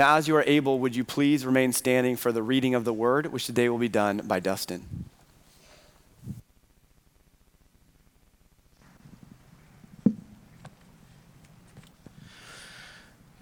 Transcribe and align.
Now, 0.00 0.16
as 0.16 0.26
you 0.26 0.34
are 0.36 0.44
able, 0.46 0.78
would 0.78 0.96
you 0.96 1.04
please 1.04 1.44
remain 1.44 1.74
standing 1.74 2.16
for 2.16 2.32
the 2.32 2.42
reading 2.42 2.74
of 2.74 2.86
the 2.86 2.92
word, 2.94 3.26
which 3.26 3.44
today 3.44 3.68
will 3.68 3.76
be 3.76 3.86
done 3.86 4.22
by 4.24 4.40
Dustin. 4.40 5.10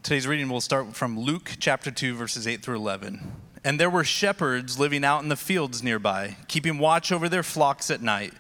Today's 0.03 0.27
reading 0.27 0.49
will 0.49 0.61
start 0.61 0.97
from 0.97 1.17
Luke 1.17 1.53
chapter 1.61 1.93
2, 1.93 2.17
verses 2.17 2.49
8 2.49 2.61
through 2.61 2.75
11. 2.75 3.35
And 3.63 3.79
there 3.79 3.89
were 3.89 4.03
shepherds 4.03 4.81
living 4.81 5.05
out 5.05 5.23
in 5.23 5.29
the 5.29 5.37
fields 5.37 5.85
nearby, 5.85 6.39
keeping 6.49 6.79
watch 6.79 7.13
over 7.13 7.29
their 7.29 7.45
flocks 7.45 7.89
at 7.89 8.03
night. 8.03 8.33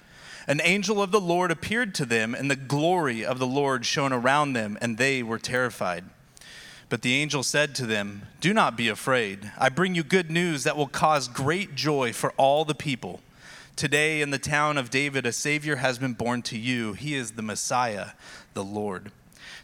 An 0.48 0.60
angel 0.64 1.00
of 1.00 1.12
the 1.12 1.20
Lord 1.20 1.52
appeared 1.52 1.94
to 1.94 2.04
them, 2.04 2.34
and 2.34 2.50
the 2.50 2.56
glory 2.56 3.24
of 3.24 3.38
the 3.38 3.46
Lord 3.46 3.86
shone 3.86 4.12
around 4.12 4.54
them, 4.54 4.76
and 4.80 4.98
they 4.98 5.22
were 5.22 5.38
terrified. 5.38 6.02
But 6.88 7.02
the 7.02 7.14
angel 7.14 7.42
said 7.42 7.74
to 7.76 7.86
them, 7.86 8.22
Do 8.40 8.54
not 8.54 8.76
be 8.76 8.88
afraid. 8.88 9.52
I 9.58 9.68
bring 9.68 9.94
you 9.94 10.02
good 10.02 10.30
news 10.30 10.64
that 10.64 10.76
will 10.76 10.86
cause 10.86 11.28
great 11.28 11.74
joy 11.74 12.12
for 12.12 12.32
all 12.36 12.64
the 12.64 12.74
people. 12.74 13.20
Today, 13.76 14.22
in 14.22 14.30
the 14.30 14.38
town 14.38 14.78
of 14.78 14.90
David, 14.90 15.26
a 15.26 15.32
Savior 15.32 15.76
has 15.76 15.98
been 15.98 16.14
born 16.14 16.42
to 16.42 16.58
you. 16.58 16.94
He 16.94 17.14
is 17.14 17.32
the 17.32 17.42
Messiah, 17.42 18.08
the 18.54 18.64
Lord. 18.64 19.12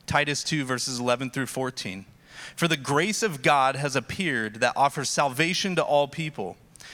Titus 0.06 0.44
2, 0.44 0.64
verses 0.64 1.00
11 1.00 1.30
through 1.30 1.46
14. 1.46 2.04
For 2.54 2.68
the 2.68 2.76
grace 2.76 3.22
of 3.22 3.42
God 3.42 3.74
has 3.76 3.96
appeared 3.96 4.56
that 4.56 4.76
offers 4.76 5.08
salvation 5.08 5.74
to 5.76 5.82
all 5.82 6.06
people. 6.06 6.56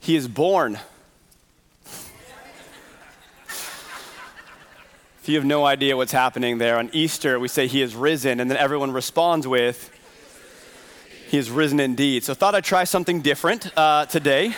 He 0.00 0.16
is 0.16 0.26
born. 0.26 0.78
If 5.22 5.28
you 5.28 5.36
have 5.36 5.44
no 5.44 5.66
idea 5.66 5.94
what's 5.98 6.12
happening 6.12 6.56
there, 6.56 6.78
on 6.78 6.88
Easter 6.94 7.38
we 7.38 7.48
say 7.48 7.66
he 7.66 7.82
is 7.82 7.94
risen, 7.94 8.40
and 8.40 8.50
then 8.50 8.56
everyone 8.56 8.92
responds 8.92 9.46
with, 9.46 9.90
He 11.28 11.36
is 11.36 11.50
risen 11.50 11.78
indeed. 11.78 12.24
So, 12.24 12.32
thought 12.32 12.54
I'd 12.54 12.64
try 12.64 12.84
something 12.84 13.20
different 13.20 13.70
uh, 13.76 14.06
today. 14.06 14.54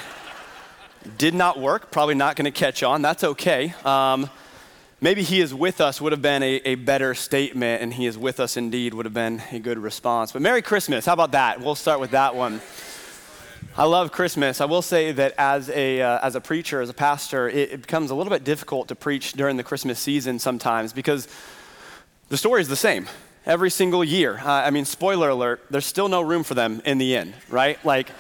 Did 1.19 1.35
not 1.35 1.59
work, 1.59 1.91
probably 1.91 2.15
not 2.15 2.37
going 2.37 2.45
to 2.45 2.57
catch 2.57 2.85
on. 2.85 3.03
That's 3.03 3.25
okay. 3.25 3.75
Um, 3.85 4.31
maybe 5.01 5.25
he 5.25 5.41
is 5.41 5.53
with 5.53 5.81
us 5.81 6.01
would 6.01 6.13
have 6.13 6.23
been 6.23 6.45
a, 6.45 6.61
a 6.65 6.77
better 6.77 7.17
statement, 7.17 7.83
and 7.83 7.93
he 7.93 8.07
is 8.07 8.17
with 8.17 8.39
us 8.39 8.57
indeed 8.57 8.95
would 8.95 9.07
have 9.07 9.13
been 9.13 9.43
a 9.51 9.59
good 9.59 9.79
response. 9.79 10.31
But 10.31 10.43
Merry 10.43 10.63
Christmas. 10.63 11.05
How 11.05 11.15
about 11.15 11.33
that? 11.33 11.61
We'll 11.61 11.75
start 11.75 11.99
with 11.99 12.13
that 12.13 12.37
one. 12.37 12.61
I 13.75 13.85
love 13.85 14.13
Christmas. 14.13 14.61
I 14.61 14.67
will 14.67 14.83
say 14.83 15.13
that 15.13 15.33
as 15.39 15.71
a, 15.71 16.03
uh, 16.03 16.19
as 16.23 16.35
a 16.35 16.43
preacher, 16.43 16.83
as 16.83 16.91
a 16.91 16.95
pastor, 16.95 17.49
it, 17.49 17.73
it, 17.73 17.81
becomes 17.81 18.11
a 18.11 18.15
little 18.15 18.31
bit 18.31 18.45
difficult 18.45 18.89
to 18.89 18.95
preach 18.95 19.33
during 19.33 19.57
the 19.57 19.65
Christmas 19.65 19.99
season 19.99 20.39
sometimes 20.39 20.93
because 20.93 21.27
the 22.29 22.37
story 22.37 22.61
is 22.61 22.69
the 22.69 22.77
same 22.77 23.09
every 23.47 23.71
single 23.71 24.05
year. 24.05 24.39
Uh, 24.45 24.51
I 24.51 24.69
mean, 24.69 24.85
spoiler 24.85 25.31
alert, 25.31 25.65
there's 25.71 25.87
still 25.87 26.11
no 26.11 26.21
room 26.21 26.45
for 26.45 26.53
them 26.53 26.83
in 26.85 26.99
the 26.99 27.17
end, 27.17 27.33
right? 27.49 27.83
Like, 27.83 28.11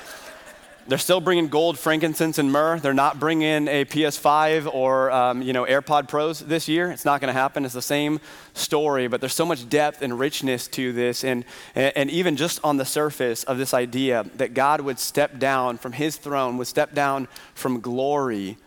they're 0.86 0.98
still 0.98 1.20
bringing 1.20 1.48
gold, 1.48 1.78
frankincense, 1.78 2.38
and 2.38 2.50
myrrh. 2.50 2.78
They're 2.78 2.92
not 2.92 3.20
bringing 3.20 3.68
a 3.68 3.84
PS5 3.84 4.72
or 4.72 5.10
um, 5.10 5.42
you 5.42 5.52
know 5.52 5.64
AirPod 5.64 6.08
Pros 6.08 6.40
this 6.40 6.68
year. 6.68 6.90
It's 6.90 7.04
not 7.04 7.20
going 7.20 7.32
to 7.32 7.38
happen. 7.38 7.64
It's 7.64 7.74
the 7.74 7.82
same 7.82 8.20
story, 8.54 9.06
but 9.08 9.20
there's 9.20 9.34
so 9.34 9.46
much 9.46 9.68
depth 9.68 10.02
and 10.02 10.18
richness 10.18 10.68
to 10.68 10.92
this, 10.92 11.24
and 11.24 11.44
and 11.74 12.10
even 12.10 12.36
just 12.36 12.60
on 12.64 12.76
the 12.76 12.84
surface 12.84 13.44
of 13.44 13.58
this 13.58 13.74
idea 13.74 14.24
that 14.36 14.54
God 14.54 14.80
would 14.80 14.98
step 14.98 15.38
down 15.38 15.78
from 15.78 15.92
His 15.92 16.16
throne, 16.16 16.58
would 16.58 16.66
step 16.66 16.94
down 16.94 17.28
from 17.54 17.80
glory 17.80 18.58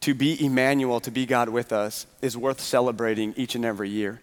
to 0.00 0.14
be 0.14 0.42
Emmanuel, 0.44 1.00
to 1.00 1.10
be 1.10 1.26
God 1.26 1.48
with 1.50 1.72
us, 1.72 2.06
is 2.22 2.36
worth 2.36 2.60
celebrating 2.60 3.34
each 3.36 3.54
and 3.54 3.64
every 3.64 3.90
year. 3.90 4.20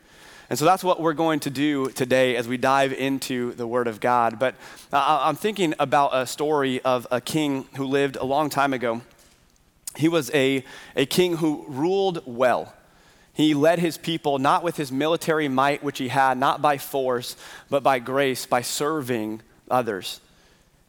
And 0.49 0.57
so 0.57 0.63
that's 0.63 0.83
what 0.83 1.01
we're 1.01 1.13
going 1.13 1.41
to 1.41 1.49
do 1.49 1.89
today 1.89 2.37
as 2.37 2.47
we 2.47 2.55
dive 2.55 2.93
into 2.93 3.51
the 3.53 3.67
Word 3.67 3.87
of 3.87 3.99
God. 3.99 4.39
But 4.39 4.55
uh, 4.93 5.19
I'm 5.23 5.35
thinking 5.35 5.73
about 5.77 6.11
a 6.13 6.25
story 6.25 6.79
of 6.81 7.05
a 7.11 7.19
king 7.19 7.65
who 7.75 7.85
lived 7.85 8.15
a 8.15 8.23
long 8.23 8.49
time 8.49 8.73
ago. 8.73 9.01
He 9.97 10.07
was 10.07 10.31
a, 10.33 10.63
a 10.95 11.05
king 11.05 11.37
who 11.37 11.65
ruled 11.67 12.23
well. 12.25 12.73
He 13.33 13.53
led 13.53 13.79
his 13.79 13.97
people 13.97 14.39
not 14.39 14.63
with 14.63 14.77
his 14.77 14.91
military 14.91 15.49
might, 15.49 15.83
which 15.83 15.97
he 15.97 16.07
had, 16.07 16.37
not 16.37 16.61
by 16.61 16.77
force, 16.77 17.35
but 17.69 17.83
by 17.83 17.99
grace, 17.99 18.45
by 18.45 18.61
serving 18.61 19.41
others. 19.69 20.21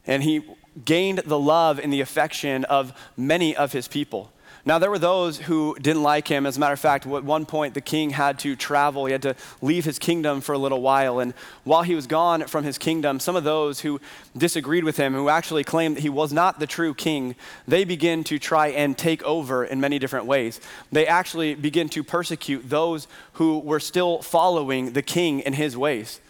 And 0.07 0.23
he 0.23 0.41
gained 0.85 1.19
the 1.25 1.37
love 1.37 1.79
and 1.79 1.91
the 1.91 2.01
affection 2.01 2.63
of 2.65 2.93
many 3.17 3.55
of 3.55 3.73
his 3.73 3.87
people. 3.87 4.31
Now, 4.69 4.77
there 4.77 4.91
were 4.91 4.99
those 4.99 5.39
who 5.39 5.75
didn't 5.81 6.03
like 6.03 6.27
him. 6.27 6.45
As 6.45 6.57
a 6.57 6.59
matter 6.59 6.73
of 6.73 6.79
fact, 6.79 7.07
at 7.07 7.23
one 7.23 7.47
point, 7.47 7.73
the 7.73 7.81
king 7.81 8.11
had 8.11 8.37
to 8.37 8.55
travel. 8.55 9.07
He 9.07 9.11
had 9.11 9.23
to 9.23 9.35
leave 9.63 9.83
his 9.83 9.97
kingdom 9.97 10.41
for 10.41 10.53
a 10.53 10.59
little 10.59 10.79
while. 10.79 11.17
And 11.17 11.33
while 11.63 11.81
he 11.81 11.95
was 11.95 12.05
gone 12.05 12.45
from 12.45 12.63
his 12.63 12.77
kingdom, 12.77 13.19
some 13.19 13.35
of 13.35 13.43
those 13.43 13.79
who 13.79 13.99
disagreed 14.37 14.83
with 14.83 14.95
him, 14.95 15.15
who 15.15 15.27
actually 15.27 15.63
claimed 15.63 15.95
that 15.95 16.01
he 16.01 16.09
was 16.09 16.31
not 16.31 16.59
the 16.59 16.67
true 16.67 16.93
king, 16.93 17.33
they 17.67 17.83
begin 17.83 18.23
to 18.25 18.37
try 18.37 18.67
and 18.67 18.95
take 18.95 19.23
over 19.23 19.65
in 19.65 19.81
many 19.81 19.97
different 19.97 20.27
ways. 20.27 20.61
They 20.91 21.07
actually 21.07 21.55
begin 21.55 21.89
to 21.89 22.03
persecute 22.03 22.69
those 22.69 23.07
who 23.33 23.57
were 23.57 23.79
still 23.79 24.21
following 24.21 24.93
the 24.93 25.01
king 25.01 25.39
in 25.39 25.53
his 25.53 25.75
ways. 25.75 26.21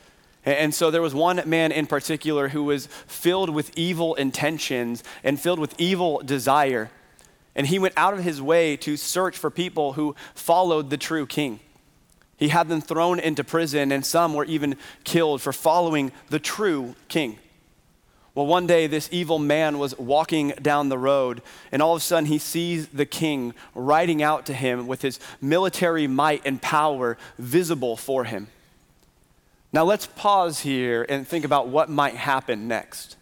And 0.45 0.73
so 0.73 0.89
there 0.89 1.01
was 1.01 1.13
one 1.13 1.41
man 1.45 1.73
in 1.73 1.88
particular 1.88 2.47
who 2.47 2.63
was 2.63 2.88
filled 3.06 3.50
with 3.50 3.77
evil 3.77 4.16
intentions 4.16 5.03
and 5.25 5.38
filled 5.38 5.59
with 5.59 5.75
evil 5.77 6.21
desire. 6.23 6.89
And 7.55 7.67
he 7.67 7.79
went 7.79 7.95
out 7.97 8.13
of 8.13 8.23
his 8.23 8.41
way 8.41 8.77
to 8.77 8.95
search 8.95 9.37
for 9.37 9.49
people 9.49 9.93
who 9.93 10.15
followed 10.33 10.89
the 10.89 10.97
true 10.97 11.25
king. 11.25 11.59
He 12.37 12.49
had 12.49 12.69
them 12.69 12.79
thrown 12.79 13.19
into 13.19 13.43
prison, 13.43 13.91
and 13.91 14.05
some 14.05 14.33
were 14.33 14.45
even 14.45 14.77
killed 15.03 15.41
for 15.41 15.51
following 15.51 16.13
the 16.29 16.39
true 16.39 16.95
king. 17.09 17.38
Well, 18.33 18.45
one 18.45 18.67
day, 18.67 18.88
this 18.88 19.09
evil 19.11 19.39
man 19.39 19.79
was 19.79 19.97
walking 19.97 20.53
down 20.61 20.88
the 20.88 20.97
road, 20.97 21.41
and 21.71 21.81
all 21.81 21.95
of 21.95 22.01
a 22.01 22.05
sudden, 22.05 22.27
he 22.27 22.38
sees 22.38 22.88
the 22.88 23.05
king 23.05 23.53
riding 23.75 24.23
out 24.23 24.45
to 24.45 24.53
him 24.53 24.88
with 24.88 25.01
his 25.01 25.19
military 25.41 26.07
might 26.07 26.41
and 26.45 26.61
power 26.61 27.17
visible 27.38 27.97
for 27.97 28.23
him. 28.23 28.47
Now, 29.73 29.83
let's 29.83 30.05
pause 30.05 30.61
here 30.61 31.05
and 31.09 31.27
think 31.27 31.43
about 31.43 31.67
what 31.67 31.89
might 31.89 32.15
happen 32.15 32.69
next. 32.69 33.17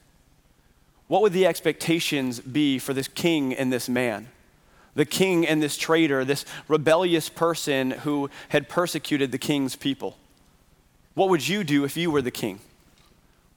What 1.07 1.21
would 1.21 1.33
the 1.33 1.45
expectations 1.45 2.39
be 2.39 2.79
for 2.79 2.93
this 2.93 3.07
king 3.07 3.53
and 3.53 3.71
this 3.71 3.87
man? 3.87 4.27
The 4.95 5.05
king 5.05 5.47
and 5.47 5.61
this 5.61 5.77
traitor, 5.77 6.25
this 6.25 6.43
rebellious 6.67 7.29
person 7.29 7.91
who 7.91 8.29
had 8.49 8.67
persecuted 8.67 9.31
the 9.31 9.37
king's 9.37 9.75
people. 9.75 10.17
What 11.13 11.29
would 11.29 11.47
you 11.47 11.63
do 11.63 11.83
if 11.83 11.95
you 11.95 12.11
were 12.11 12.21
the 12.21 12.31
king? 12.31 12.59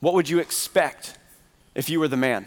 What 0.01 0.15
would 0.15 0.29
you 0.29 0.39
expect 0.39 1.19
if 1.75 1.91
you 1.91 1.99
were 1.99 2.09
the 2.09 2.17
man? 2.17 2.47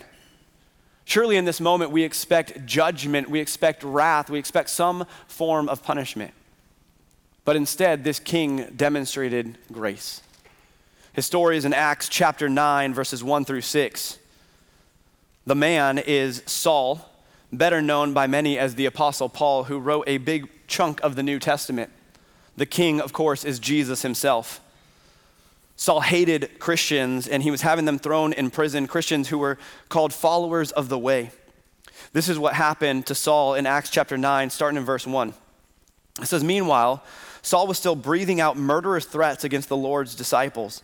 Surely 1.06 1.36
in 1.36 1.46
this 1.46 1.60
moment 1.60 1.92
we 1.92 2.04
expect 2.04 2.66
judgment, 2.66 3.30
we 3.30 3.40
expect 3.40 3.84
wrath, 3.84 4.30
we 4.30 4.40
expect 4.40 4.70
some 4.70 5.06
form 5.28 5.68
of 5.68 5.84
punishment. 5.84 6.34
But 7.46 7.58
instead, 7.58 8.04
this 8.04 8.20
king 8.20 8.72
demonstrated 8.76 9.58
grace. 9.72 10.22
His 11.12 11.26
story 11.26 11.58
is 11.58 11.66
in 11.66 11.74
Acts 11.74 12.08
chapter 12.08 12.48
9, 12.48 12.94
verses 12.94 13.24
1 13.24 13.44
through 13.44 13.62
6. 13.62 14.18
The 15.46 15.56
man 15.56 15.98
is 15.98 16.42
Saul, 16.46 17.10
better 17.52 17.82
known 17.82 18.14
by 18.14 18.28
many 18.28 18.58
as 18.58 18.76
the 18.76 18.86
Apostle 18.86 19.28
Paul, 19.28 19.66
who 19.66 19.78
wrote 19.78 20.06
a 20.08 20.18
big 20.18 20.50
chunk 20.68 21.02
of 21.02 21.16
the 21.16 21.24
New 21.24 21.38
Testament. 21.38 21.92
The 22.56 22.66
king, 22.66 23.02
of 23.02 23.12
course, 23.12 23.44
is 23.44 23.60
Jesus 23.60 24.04
himself. 24.04 24.62
Saul 25.76 26.02
hated 26.02 26.60
Christians 26.60 27.28
and 27.28 27.44
he 27.44 27.52
was 27.52 27.62
having 27.62 27.86
them 27.86 28.00
thrown 28.00 28.32
in 28.32 28.52
prison, 28.52 28.88
Christians 28.88 29.30
who 29.30 29.38
were 29.38 29.58
called 29.90 30.14
followers 30.14 30.72
of 30.72 30.88
the 30.88 31.00
way. 31.00 31.32
This 32.14 32.30
is 32.30 32.40
what 32.40 32.54
happened 32.54 33.06
to 33.08 33.16
Saul 33.16 33.56
in 33.56 33.66
Acts 33.66 33.90
chapter 33.90 34.18
9, 34.18 34.50
starting 34.50 34.78
in 34.78 34.86
verse 34.86 35.06
1. 35.06 35.34
It 36.22 36.28
says, 36.28 36.44
Meanwhile, 36.44 37.04
Saul 37.42 37.68
was 37.68 37.78
still 37.78 37.96
breathing 37.96 38.40
out 38.40 38.56
murderous 38.56 39.06
threats 39.06 39.44
against 39.44 39.68
the 39.68 39.76
Lord's 39.76 40.16
disciples 40.16 40.84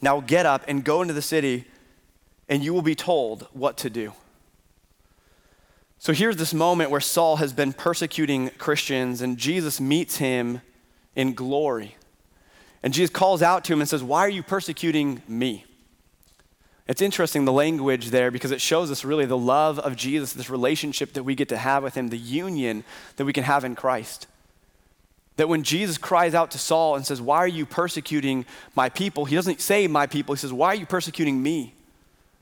Now 0.00 0.20
get 0.20 0.46
up 0.46 0.64
and 0.68 0.84
go 0.84 1.02
into 1.02 1.14
the 1.14 1.22
city, 1.22 1.64
and 2.48 2.62
you 2.62 2.72
will 2.74 2.82
be 2.82 2.94
told 2.94 3.48
what 3.52 3.76
to 3.78 3.90
do. 3.90 4.12
So 5.98 6.12
here's 6.12 6.36
this 6.36 6.52
moment 6.52 6.90
where 6.90 7.00
Saul 7.00 7.36
has 7.36 7.52
been 7.52 7.72
persecuting 7.72 8.50
Christians, 8.50 9.22
and 9.22 9.38
Jesus 9.38 9.80
meets 9.80 10.18
him 10.18 10.60
in 11.14 11.34
glory. 11.34 11.96
And 12.82 12.92
Jesus 12.92 13.10
calls 13.10 13.42
out 13.42 13.64
to 13.64 13.72
him 13.72 13.80
and 13.80 13.88
says, 13.88 14.02
Why 14.02 14.20
are 14.20 14.28
you 14.28 14.42
persecuting 14.42 15.22
me? 15.26 15.64
It's 16.86 17.02
interesting 17.02 17.44
the 17.44 17.52
language 17.52 18.10
there 18.10 18.30
because 18.30 18.52
it 18.52 18.60
shows 18.60 18.90
us 18.92 19.04
really 19.04 19.26
the 19.26 19.36
love 19.36 19.78
of 19.80 19.96
Jesus, 19.96 20.32
this 20.32 20.48
relationship 20.48 21.14
that 21.14 21.24
we 21.24 21.34
get 21.34 21.48
to 21.48 21.56
have 21.56 21.82
with 21.82 21.96
him, 21.96 22.08
the 22.08 22.18
union 22.18 22.84
that 23.16 23.24
we 23.24 23.32
can 23.32 23.42
have 23.42 23.64
in 23.64 23.74
Christ. 23.74 24.28
That 25.36 25.48
when 25.48 25.62
Jesus 25.62 25.98
cries 25.98 26.34
out 26.34 26.50
to 26.52 26.58
Saul 26.58 26.96
and 26.96 27.06
says, 27.06 27.20
Why 27.20 27.38
are 27.38 27.48
you 27.48 27.66
persecuting 27.66 28.46
my 28.74 28.88
people? 28.88 29.24
He 29.26 29.36
doesn't 29.36 29.60
say 29.60 29.86
my 29.86 30.06
people, 30.06 30.34
he 30.34 30.38
says, 30.38 30.52
Why 30.52 30.68
are 30.68 30.74
you 30.74 30.86
persecuting 30.86 31.42
me? 31.42 31.74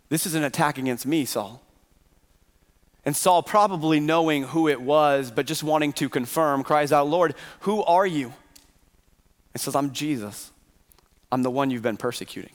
This 0.08 0.26
is 0.26 0.34
an 0.34 0.44
attack 0.44 0.78
against 0.78 1.06
me, 1.06 1.24
Saul. 1.24 1.60
And 3.04 3.14
Saul, 3.14 3.42
probably 3.42 4.00
knowing 4.00 4.44
who 4.44 4.68
it 4.68 4.80
was, 4.80 5.30
but 5.30 5.46
just 5.46 5.62
wanting 5.62 5.92
to 5.94 6.08
confirm, 6.08 6.62
cries 6.62 6.92
out, 6.92 7.08
Lord, 7.08 7.34
who 7.60 7.82
are 7.84 8.06
you? 8.06 8.32
And 9.52 9.60
says, 9.60 9.74
I'm 9.74 9.92
Jesus. 9.92 10.52
I'm 11.30 11.42
the 11.42 11.50
one 11.50 11.70
you've 11.70 11.82
been 11.82 11.96
persecuting. 11.96 12.52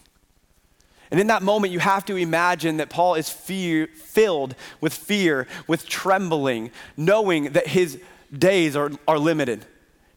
And 1.12 1.19
in 1.19 1.27
that 1.27 1.42
moment, 1.42 1.74
you 1.74 1.80
have 1.80 2.06
to 2.06 2.15
imagine 2.15 2.77
that 2.77 2.89
Paul 2.89 3.15
is 3.15 3.30
fear, 3.30 3.88
filled 3.88 4.56
with 4.80 4.94
fear, 4.94 5.47
with 5.68 5.88
trembling, 5.88 6.71
knowing 6.95 7.45
that 7.53 7.68
his 7.68 8.00
days 8.35 8.75
are, 8.75 8.92
are 9.07 9.18
limited. 9.18 9.65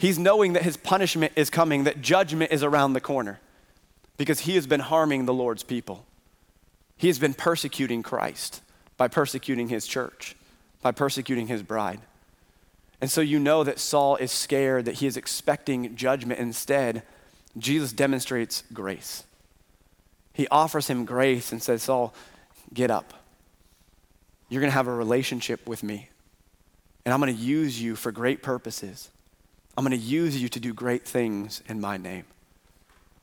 He's 0.03 0.19
knowing 0.19 0.55
that 0.55 0.65
his 0.65 0.77
punishment 0.77 1.33
is 1.37 1.49
coming, 1.49 1.85
that 1.85 2.03
judgment 2.03 2.51
is 2.51 2.65
around 2.65 2.95
the 2.95 3.01
corner, 3.01 3.39
because 4.17 4.41
he 4.41 4.57
has 4.57 4.67
been 4.67 4.81
harming 4.81 5.27
the 5.27 5.33
Lord's 5.33 5.63
people. 5.63 6.05
He 6.97 7.07
has 7.07 7.21
been 7.21 7.35
persecuting 7.35 8.03
Christ 8.03 8.63
by 8.97 9.07
persecuting 9.07 9.69
his 9.69 9.87
church, 9.87 10.35
by 10.83 10.91
persecuting 10.91 11.47
his 11.47 11.63
bride. 11.63 12.01
And 13.01 13.13
so 13.13 13.21
you 13.21 13.39
know 13.39 13.63
that 13.63 13.79
Saul 13.79 14.17
is 14.17 14.33
scared, 14.33 14.87
that 14.87 14.97
he 14.97 15.07
is 15.07 15.17
expecting 15.17 15.95
judgment. 15.95 16.41
Instead, 16.41 17.05
Jesus 17.57 17.93
demonstrates 17.93 18.65
grace. 18.73 19.23
He 20.33 20.49
offers 20.49 20.89
him 20.89 21.05
grace 21.05 21.53
and 21.53 21.63
says, 21.63 21.85
Saul, 21.85 22.13
get 22.75 22.91
up. 22.91 23.15
You're 24.49 24.63
going 24.63 24.73
to 24.73 24.77
have 24.77 24.89
a 24.89 24.93
relationship 24.93 25.69
with 25.69 25.85
me, 25.85 26.09
and 27.05 27.15
I'm 27.15 27.21
going 27.21 27.33
to 27.33 27.41
use 27.41 27.81
you 27.81 27.95
for 27.95 28.11
great 28.11 28.43
purposes. 28.43 29.09
I'm 29.77 29.85
going 29.85 29.99
to 29.99 30.05
use 30.07 30.41
you 30.41 30.49
to 30.51 30.61
do 30.61 30.75
great 30.75 31.05
things 31.05 31.63
in 31.67 31.81
my 31.81 31.97
name. 31.97 32.25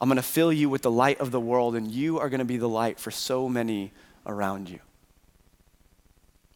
I'm 0.02 0.10
going 0.10 0.18
to 0.18 0.24
fill 0.24 0.54
you 0.54 0.70
with 0.70 0.82
the 0.82 0.92
light 0.92 1.20
of 1.20 1.32
the 1.32 1.40
world, 1.40 1.76
and 1.76 1.92
you 1.92 2.20
are 2.20 2.30
going 2.30 2.40
to 2.40 2.46
be 2.46 2.58
the 2.58 2.70
light 2.70 3.00
for 3.00 3.12
so 3.12 3.50
many 3.50 3.92
around 4.26 4.70
you. 4.70 4.80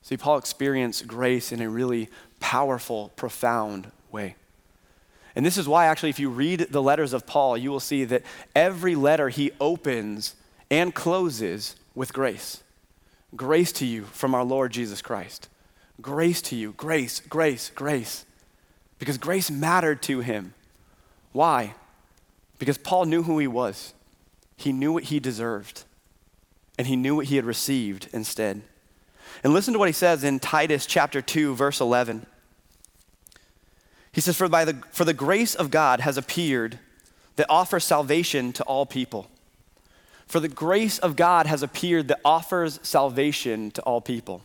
See, 0.02 0.18
Paul 0.18 0.38
experienced 0.38 1.08
grace 1.08 1.52
in 1.52 1.62
a 1.62 1.70
really 1.70 2.10
powerful, 2.40 3.12
profound 3.16 3.92
way. 4.12 4.36
And 5.36 5.46
this 5.46 5.58
is 5.58 5.68
why, 5.68 5.88
actually, 5.88 6.10
if 6.10 6.20
you 6.20 6.30
read 6.30 6.68
the 6.70 6.82
letters 6.82 7.14
of 7.14 7.26
Paul, 7.26 7.58
you 7.58 7.72
will 7.72 7.80
see 7.80 8.04
that 8.06 8.24
every 8.56 8.96
letter 8.96 9.30
he 9.30 9.52
opens 9.60 10.36
and 10.70 10.94
closes 10.94 11.76
with 11.96 12.14
grace. 12.14 12.64
Grace 13.36 13.72
to 13.74 13.86
you 13.86 14.04
from 14.06 14.36
our 14.36 14.44
Lord 14.44 14.72
Jesus 14.72 15.02
Christ. 15.02 15.50
Grace 16.02 16.42
to 16.44 16.56
you. 16.56 16.74
Grace, 16.74 17.20
grace, 17.20 17.72
grace. 17.74 18.26
Because 19.00 19.18
grace 19.18 19.52
mattered 19.52 20.02
to 20.04 20.22
him. 20.22 20.54
Why? 21.32 21.74
Because 22.60 22.78
Paul 22.78 23.06
knew 23.06 23.24
who 23.24 23.40
he 23.40 23.48
was, 23.48 23.94
he 24.56 24.72
knew 24.72 24.94
what 24.94 25.06
he 25.06 25.20
deserved, 25.20 25.84
and 26.78 26.88
he 26.88 26.96
knew 26.96 27.16
what 27.16 27.28
he 27.28 27.36
had 27.36 27.46
received 27.46 28.08
instead. 28.14 28.62
And 29.44 29.54
listen 29.54 29.74
to 29.74 29.80
what 29.80 29.90
he 29.90 29.94
says 29.94 30.24
in 30.24 30.40
Titus 30.40 30.86
chapter 30.86 31.22
2, 31.22 31.56
verse 31.56 31.82
11. 31.82 32.26
He 34.12 34.22
says, 34.22 34.38
For, 34.38 34.48
by 34.48 34.64
the, 34.64 34.82
for 34.92 35.06
the 35.06 35.14
grace 35.14 35.56
of 35.56 35.72
God 35.72 36.00
has 36.00 36.18
appeared 36.18 36.80
that 37.36 37.48
offers 37.50 37.84
salvation 37.84 38.54
to 38.54 38.64
all 38.64 38.86
people 38.86 39.28
for 40.34 40.40
the 40.40 40.48
grace 40.48 40.98
of 40.98 41.16
God 41.16 41.46
has 41.46 41.62
appeared 41.64 42.08
that 42.08 42.20
offers 42.26 42.80
salvation 42.82 43.70
to 43.70 43.82
all 43.84 44.02
people. 44.02 44.42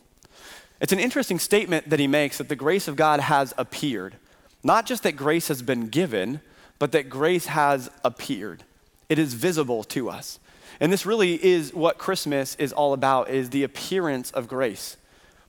It's 0.79 0.93
an 0.93 0.99
interesting 0.99 1.39
statement 1.39 1.89
that 1.89 1.99
he 1.99 2.07
makes 2.07 2.37
that 2.37 2.47
the 2.47 2.55
grace 2.55 2.87
of 2.87 2.95
God 2.95 3.19
has 3.19 3.53
appeared. 3.57 4.15
Not 4.63 4.85
just 4.85 5.03
that 5.03 5.13
grace 5.13 5.47
has 5.47 5.61
been 5.61 5.87
given, 5.87 6.41
but 6.79 6.91
that 6.91 7.09
grace 7.09 7.47
has 7.47 7.89
appeared. 8.03 8.63
It 9.07 9.19
is 9.19 9.33
visible 9.33 9.83
to 9.85 10.09
us. 10.09 10.39
And 10.79 10.93
this 10.93 11.05
really 11.05 11.43
is 11.43 11.73
what 11.73 11.97
Christmas 11.97 12.55
is 12.55 12.71
all 12.71 12.93
about 12.93 13.29
is 13.29 13.49
the 13.49 13.63
appearance 13.63 14.31
of 14.31 14.47
grace. 14.47 14.97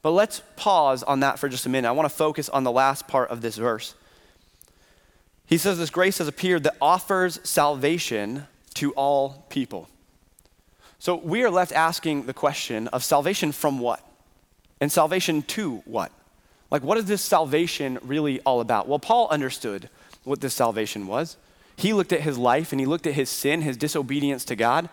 But 0.03 0.13
let's 0.13 0.43
pause 0.57 1.03
on 1.03 1.21
that 1.21 1.39
for 1.39 1.49
just 1.49 1.67
a 1.67 1.69
minute. 1.69 1.89
I 1.89 1.93
want 1.93 2.09
to 2.09 2.15
focus 2.15 2.49
on 2.49 2.65
the 2.65 2.73
last 2.73 3.07
part 3.07 3.31
of 3.31 3.43
this 3.43 3.57
verse. 3.57 3.95
He 5.47 5.59
says 5.59 5.79
this 5.79 5.91
grace 5.91 6.19
has 6.19 6.29
appeared 6.29 6.63
that 6.65 6.77
offers 6.81 7.41
salvation 7.43 8.47
to 8.75 8.93
all 8.93 9.47
people. 9.51 9.89
So 10.99 11.17
we 11.17 11.43
are 11.43 11.51
left 11.51 11.73
asking 11.73 12.27
the 12.27 12.35
question 12.35 12.89
of 12.89 13.03
salvation 13.03 13.53
from 13.53 13.79
what? 13.79 14.01
And 14.81 14.91
salvation 14.91 15.43
to 15.43 15.79
what? 15.85 16.13
Like, 16.71 16.83
what 16.83 16.99
is 16.99 17.07
this 17.07 17.23
salvation 17.23 17.99
really 18.03 18.41
all 18.41 18.61
about? 18.61 18.87
Well, 18.89 18.99
Paul 18.99 19.29
understood 19.29 19.89
what 20.25 20.41
this 20.41 20.55
salvation 20.55 21.07
was. 21.07 21.37
He 21.77 21.93
looked 21.93 22.13
at 22.13 22.21
his 22.21 22.39
life 22.39 22.73
and 22.73 22.81
he 22.81 22.87
looked 22.87 23.07
at 23.07 23.15
his 23.15 23.31
sin, 23.31 23.63
his 23.63 23.77
disobedience 23.77 24.45
to 24.47 24.57
God, 24.57 24.89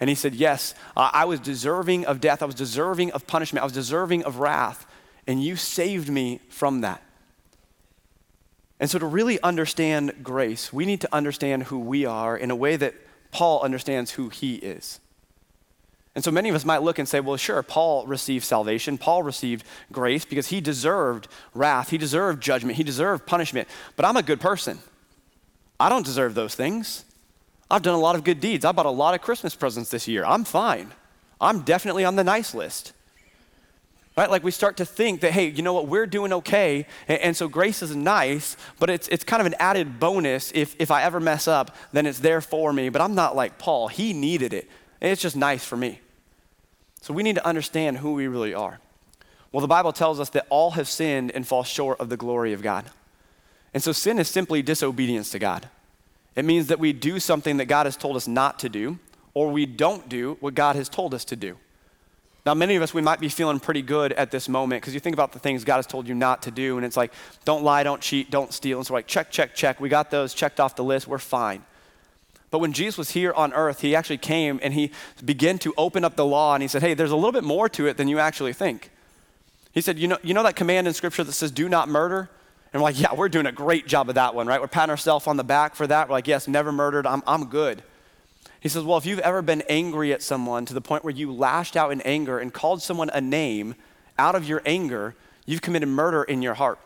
and 0.00 0.08
he 0.10 0.16
said, 0.16 0.34
Yes, 0.34 0.74
I 0.96 1.24
was 1.24 1.38
deserving 1.38 2.06
of 2.06 2.20
death. 2.20 2.42
I 2.42 2.46
was 2.46 2.56
deserving 2.56 3.12
of 3.12 3.26
punishment. 3.26 3.62
I 3.62 3.64
was 3.64 3.72
deserving 3.72 4.24
of 4.24 4.38
wrath. 4.38 4.84
And 5.26 5.42
you 5.42 5.54
saved 5.54 6.08
me 6.08 6.40
from 6.48 6.80
that. 6.80 7.00
And 8.80 8.90
so, 8.90 8.98
to 8.98 9.06
really 9.06 9.40
understand 9.42 10.12
grace, 10.24 10.72
we 10.72 10.84
need 10.84 11.00
to 11.02 11.14
understand 11.14 11.64
who 11.64 11.78
we 11.78 12.04
are 12.04 12.36
in 12.36 12.50
a 12.50 12.56
way 12.56 12.74
that 12.74 12.94
Paul 13.30 13.62
understands 13.62 14.10
who 14.10 14.28
he 14.28 14.56
is. 14.56 14.98
And 16.14 16.22
so 16.22 16.30
many 16.30 16.50
of 16.50 16.54
us 16.54 16.64
might 16.64 16.82
look 16.82 16.98
and 16.98 17.08
say, 17.08 17.20
well, 17.20 17.38
sure, 17.38 17.62
Paul 17.62 18.06
received 18.06 18.44
salvation. 18.44 18.98
Paul 18.98 19.22
received 19.22 19.64
grace 19.90 20.24
because 20.26 20.48
he 20.48 20.60
deserved 20.60 21.26
wrath. 21.54 21.88
He 21.88 21.96
deserved 21.96 22.42
judgment. 22.42 22.76
He 22.76 22.84
deserved 22.84 23.24
punishment. 23.26 23.66
But 23.96 24.04
I'm 24.04 24.16
a 24.16 24.22
good 24.22 24.40
person. 24.40 24.78
I 25.80 25.88
don't 25.88 26.04
deserve 26.04 26.34
those 26.34 26.54
things. 26.54 27.04
I've 27.70 27.82
done 27.82 27.94
a 27.94 28.00
lot 28.00 28.14
of 28.14 28.24
good 28.24 28.40
deeds. 28.40 28.66
I 28.66 28.72
bought 28.72 28.84
a 28.84 28.90
lot 28.90 29.14
of 29.14 29.22
Christmas 29.22 29.54
presents 29.54 29.90
this 29.90 30.06
year. 30.06 30.24
I'm 30.26 30.44
fine. 30.44 30.92
I'm 31.40 31.62
definitely 31.62 32.04
on 32.04 32.16
the 32.16 32.24
nice 32.24 32.54
list. 32.54 32.92
Right? 34.14 34.30
Like 34.30 34.44
we 34.44 34.50
start 34.50 34.76
to 34.76 34.84
think 34.84 35.22
that, 35.22 35.32
hey, 35.32 35.48
you 35.48 35.62
know 35.62 35.72
what, 35.72 35.88
we're 35.88 36.06
doing 36.06 36.34
okay. 36.34 36.86
And, 37.08 37.20
and 37.20 37.36
so 37.36 37.48
grace 37.48 37.80
is 37.80 37.96
nice, 37.96 38.58
but 38.78 38.90
it's, 38.90 39.08
it's 39.08 39.24
kind 39.24 39.40
of 39.40 39.46
an 39.46 39.54
added 39.58 39.98
bonus. 39.98 40.52
If, 40.54 40.76
if 40.78 40.90
I 40.90 41.02
ever 41.04 41.18
mess 41.18 41.48
up, 41.48 41.74
then 41.92 42.04
it's 42.04 42.18
there 42.18 42.42
for 42.42 42.74
me. 42.74 42.90
But 42.90 43.00
I'm 43.00 43.14
not 43.14 43.34
like 43.34 43.56
Paul. 43.56 43.88
He 43.88 44.12
needed 44.12 44.52
it. 44.52 44.68
And 45.02 45.10
it's 45.10 45.20
just 45.20 45.36
nice 45.36 45.64
for 45.64 45.76
me. 45.76 46.00
So 47.00 47.12
we 47.12 47.24
need 47.24 47.34
to 47.34 47.44
understand 47.46 47.98
who 47.98 48.14
we 48.14 48.28
really 48.28 48.54
are. 48.54 48.78
Well, 49.50 49.60
the 49.60 49.66
Bible 49.66 49.92
tells 49.92 50.20
us 50.20 50.30
that 50.30 50.46
all 50.48 50.70
have 50.70 50.88
sinned 50.88 51.32
and 51.32 51.46
fall 51.46 51.64
short 51.64 52.00
of 52.00 52.08
the 52.08 52.16
glory 52.16 52.52
of 52.52 52.62
God. 52.62 52.84
And 53.74 53.82
so 53.82 53.90
sin 53.90 54.20
is 54.20 54.28
simply 54.28 54.62
disobedience 54.62 55.30
to 55.30 55.40
God. 55.40 55.68
It 56.36 56.44
means 56.44 56.68
that 56.68 56.78
we 56.78 56.92
do 56.92 57.18
something 57.18 57.56
that 57.56 57.66
God 57.66 57.86
has 57.86 57.96
told 57.96 58.16
us 58.16 58.28
not 58.28 58.60
to 58.60 58.68
do, 58.68 59.00
or 59.34 59.50
we 59.50 59.66
don't 59.66 60.08
do 60.08 60.36
what 60.38 60.54
God 60.54 60.76
has 60.76 60.88
told 60.88 61.14
us 61.14 61.24
to 61.26 61.36
do. 61.36 61.58
Now, 62.46 62.54
many 62.54 62.76
of 62.76 62.82
us, 62.82 62.94
we 62.94 63.02
might 63.02 63.20
be 63.20 63.28
feeling 63.28 63.58
pretty 63.58 63.82
good 63.82 64.12
at 64.12 64.30
this 64.30 64.48
moment 64.48 64.82
because 64.82 64.94
you 64.94 65.00
think 65.00 65.14
about 65.14 65.32
the 65.32 65.38
things 65.40 65.64
God 65.64 65.76
has 65.76 65.86
told 65.86 66.06
you 66.06 66.14
not 66.14 66.42
to 66.42 66.50
do, 66.52 66.76
and 66.76 66.86
it's 66.86 66.96
like, 66.96 67.12
don't 67.44 67.64
lie, 67.64 67.82
don't 67.82 68.00
cheat, 68.00 68.30
don't 68.30 68.52
steal. 68.52 68.78
And 68.78 68.86
so, 68.86 68.94
like, 68.94 69.06
check, 69.08 69.30
check, 69.30 69.54
check. 69.54 69.80
We 69.80 69.88
got 69.88 70.10
those 70.10 70.32
checked 70.32 70.60
off 70.60 70.76
the 70.76 70.84
list. 70.84 71.08
We're 71.08 71.18
fine. 71.18 71.64
But 72.52 72.58
when 72.58 72.74
Jesus 72.74 72.98
was 72.98 73.10
here 73.12 73.32
on 73.32 73.54
earth, 73.54 73.80
he 73.80 73.96
actually 73.96 74.18
came 74.18 74.60
and 74.62 74.74
he 74.74 74.92
began 75.24 75.58
to 75.60 75.72
open 75.78 76.04
up 76.04 76.16
the 76.16 76.26
law 76.26 76.52
and 76.52 76.60
he 76.62 76.68
said, 76.68 76.82
Hey, 76.82 76.92
there's 76.92 77.10
a 77.10 77.16
little 77.16 77.32
bit 77.32 77.44
more 77.44 77.66
to 77.70 77.86
it 77.86 77.96
than 77.96 78.08
you 78.08 78.18
actually 78.18 78.52
think. 78.52 78.90
He 79.72 79.80
said, 79.80 79.98
You 79.98 80.06
know, 80.06 80.18
you 80.22 80.34
know 80.34 80.42
that 80.42 80.54
command 80.54 80.86
in 80.86 80.92
scripture 80.92 81.24
that 81.24 81.32
says, 81.32 81.50
Do 81.50 81.66
not 81.70 81.88
murder? 81.88 82.28
And 82.72 82.82
we're 82.82 82.88
like, 82.88 83.00
Yeah, 83.00 83.14
we're 83.14 83.30
doing 83.30 83.46
a 83.46 83.52
great 83.52 83.86
job 83.86 84.10
of 84.10 84.16
that 84.16 84.34
one, 84.34 84.46
right? 84.46 84.60
We're 84.60 84.68
patting 84.68 84.90
ourselves 84.90 85.26
on 85.26 85.38
the 85.38 85.44
back 85.44 85.74
for 85.74 85.86
that. 85.86 86.10
We're 86.10 86.12
like, 86.12 86.28
Yes, 86.28 86.46
never 86.46 86.70
murdered. 86.70 87.06
I'm, 87.06 87.22
I'm 87.26 87.46
good. 87.46 87.82
He 88.60 88.68
says, 88.68 88.84
Well, 88.84 88.98
if 88.98 89.06
you've 89.06 89.20
ever 89.20 89.40
been 89.40 89.62
angry 89.70 90.12
at 90.12 90.20
someone 90.20 90.66
to 90.66 90.74
the 90.74 90.82
point 90.82 91.04
where 91.04 91.14
you 91.14 91.32
lashed 91.32 91.74
out 91.74 91.90
in 91.90 92.02
anger 92.02 92.38
and 92.38 92.52
called 92.52 92.82
someone 92.82 93.08
a 93.14 93.22
name 93.22 93.76
out 94.18 94.34
of 94.34 94.46
your 94.46 94.60
anger, 94.66 95.14
you've 95.46 95.62
committed 95.62 95.88
murder 95.88 96.22
in 96.22 96.42
your 96.42 96.52
heart. 96.52 96.78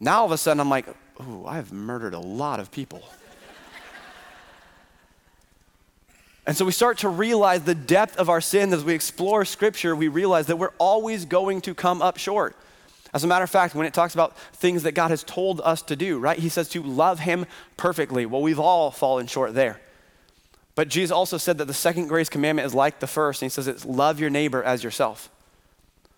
Now 0.00 0.22
all 0.22 0.26
of 0.26 0.32
a 0.32 0.38
sudden 0.38 0.58
I'm 0.58 0.70
like, 0.70 0.88
ooh, 1.20 1.46
I've 1.46 1.72
murdered 1.72 2.14
a 2.14 2.18
lot 2.18 2.58
of 2.58 2.72
people. 2.72 3.04
And 6.46 6.56
so 6.56 6.64
we 6.64 6.72
start 6.72 6.98
to 6.98 7.08
realize 7.08 7.62
the 7.62 7.74
depth 7.74 8.16
of 8.16 8.28
our 8.28 8.40
sin 8.40 8.72
as 8.72 8.84
we 8.84 8.94
explore 8.94 9.44
scripture, 9.44 9.96
we 9.96 10.08
realize 10.08 10.46
that 10.46 10.56
we're 10.56 10.74
always 10.78 11.24
going 11.24 11.62
to 11.62 11.74
come 11.74 12.02
up 12.02 12.18
short. 12.18 12.54
As 13.14 13.24
a 13.24 13.26
matter 13.26 13.44
of 13.44 13.50
fact, 13.50 13.74
when 13.74 13.86
it 13.86 13.94
talks 13.94 14.12
about 14.12 14.36
things 14.54 14.82
that 14.82 14.92
God 14.92 15.10
has 15.10 15.22
told 15.22 15.60
us 15.62 15.80
to 15.82 15.96
do, 15.96 16.18
right? 16.18 16.38
He 16.38 16.48
says 16.48 16.68
to 16.70 16.82
love 16.82 17.20
him 17.20 17.46
perfectly. 17.76 18.26
Well, 18.26 18.42
we've 18.42 18.60
all 18.60 18.90
fallen 18.90 19.26
short 19.26 19.54
there. 19.54 19.80
But 20.74 20.88
Jesus 20.88 21.12
also 21.12 21.38
said 21.38 21.58
that 21.58 21.66
the 21.66 21.74
second 21.74 22.08
grace 22.08 22.28
commandment 22.28 22.66
is 22.66 22.74
like 22.74 22.98
the 22.98 23.06
first, 23.06 23.40
and 23.40 23.50
he 23.50 23.54
says 23.54 23.68
it's 23.68 23.84
love 23.84 24.18
your 24.18 24.30
neighbor 24.30 24.62
as 24.62 24.82
yourself. 24.82 25.30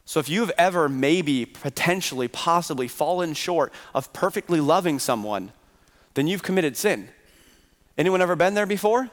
So 0.06 0.20
if 0.20 0.28
you've 0.28 0.52
ever 0.56 0.88
maybe 0.88 1.44
potentially 1.44 2.28
possibly 2.28 2.88
fallen 2.88 3.34
short 3.34 3.72
of 3.94 4.12
perfectly 4.12 4.60
loving 4.60 4.98
someone, 4.98 5.52
then 6.14 6.26
you've 6.26 6.42
committed 6.42 6.76
sin. 6.76 7.10
Anyone 7.98 8.22
ever 8.22 8.36
been 8.36 8.54
there 8.54 8.66
before? 8.66 9.10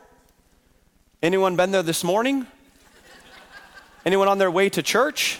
Anyone 1.24 1.56
been 1.56 1.72
there 1.72 1.82
this 1.82 2.04
morning? 2.04 2.46
Anyone 4.06 4.28
on 4.28 4.40
their 4.40 4.52
way 4.52 4.68
to 4.68 4.84
church? 4.84 5.40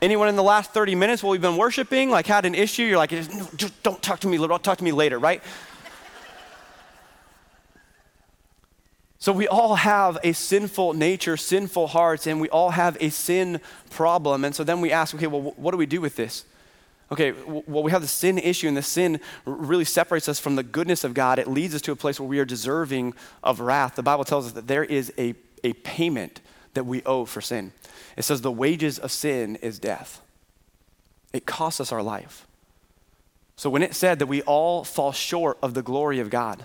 Anyone 0.00 0.28
in 0.28 0.36
the 0.36 0.42
last 0.42 0.72
30 0.72 0.94
minutes 0.94 1.22
while 1.22 1.32
we've 1.32 1.42
been 1.42 1.58
worshiping, 1.58 2.08
like 2.08 2.26
had 2.26 2.46
an 2.46 2.54
issue? 2.54 2.84
You're 2.84 2.96
like, 2.96 3.10
just 3.10 3.82
don't 3.82 4.00
talk 4.02 4.20
to 4.20 4.28
me, 4.28 4.38
don't 4.38 4.64
talk 4.64 4.78
to 4.78 4.84
me 4.84 4.92
later, 4.92 5.18
right? 5.18 5.42
So 9.18 9.30
we 9.30 9.46
all 9.46 9.74
have 9.74 10.16
a 10.24 10.32
sinful 10.32 10.94
nature, 10.94 11.36
sinful 11.36 11.88
hearts, 11.88 12.26
and 12.26 12.40
we 12.40 12.48
all 12.48 12.70
have 12.70 12.96
a 12.98 13.10
sin 13.10 13.60
problem. 13.90 14.42
And 14.42 14.54
so 14.54 14.64
then 14.64 14.80
we 14.80 14.90
ask, 14.90 15.14
okay, 15.14 15.26
well, 15.26 15.52
what 15.56 15.72
do 15.72 15.76
we 15.76 15.84
do 15.84 16.00
with 16.00 16.16
this? 16.16 16.46
Okay, 17.10 17.32
well, 17.32 17.82
we 17.82 17.90
have 17.90 18.02
the 18.02 18.08
sin 18.08 18.36
issue, 18.36 18.68
and 18.68 18.76
the 18.76 18.82
sin 18.82 19.20
really 19.46 19.84
separates 19.84 20.28
us 20.28 20.38
from 20.38 20.56
the 20.56 20.62
goodness 20.62 21.04
of 21.04 21.14
God. 21.14 21.38
It 21.38 21.48
leads 21.48 21.74
us 21.74 21.80
to 21.82 21.92
a 21.92 21.96
place 21.96 22.20
where 22.20 22.28
we 22.28 22.38
are 22.38 22.44
deserving 22.44 23.14
of 23.42 23.60
wrath. 23.60 23.96
The 23.96 24.02
Bible 24.02 24.24
tells 24.24 24.46
us 24.46 24.52
that 24.52 24.66
there 24.66 24.84
is 24.84 25.12
a, 25.16 25.34
a 25.64 25.72
payment 25.72 26.42
that 26.74 26.84
we 26.84 27.02
owe 27.04 27.24
for 27.24 27.40
sin. 27.40 27.72
It 28.16 28.24
says 28.24 28.42
the 28.42 28.52
wages 28.52 28.98
of 28.98 29.10
sin 29.10 29.56
is 29.56 29.78
death, 29.78 30.20
it 31.32 31.46
costs 31.46 31.80
us 31.80 31.92
our 31.92 32.02
life. 32.02 32.46
So 33.56 33.68
when 33.70 33.82
it 33.82 33.94
said 33.94 34.20
that 34.20 34.26
we 34.26 34.42
all 34.42 34.84
fall 34.84 35.10
short 35.10 35.58
of 35.62 35.74
the 35.74 35.82
glory 35.82 36.20
of 36.20 36.30
God, 36.30 36.64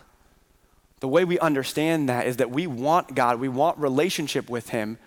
the 1.00 1.08
way 1.08 1.26
we 1.26 1.40
understand 1.40 2.08
that 2.08 2.28
is 2.28 2.38
that 2.38 2.52
we 2.52 2.68
want 2.68 3.16
God, 3.16 3.40
we 3.40 3.50
want 3.50 3.78
relationship 3.78 4.50
with 4.50 4.70
Him, 4.70 5.00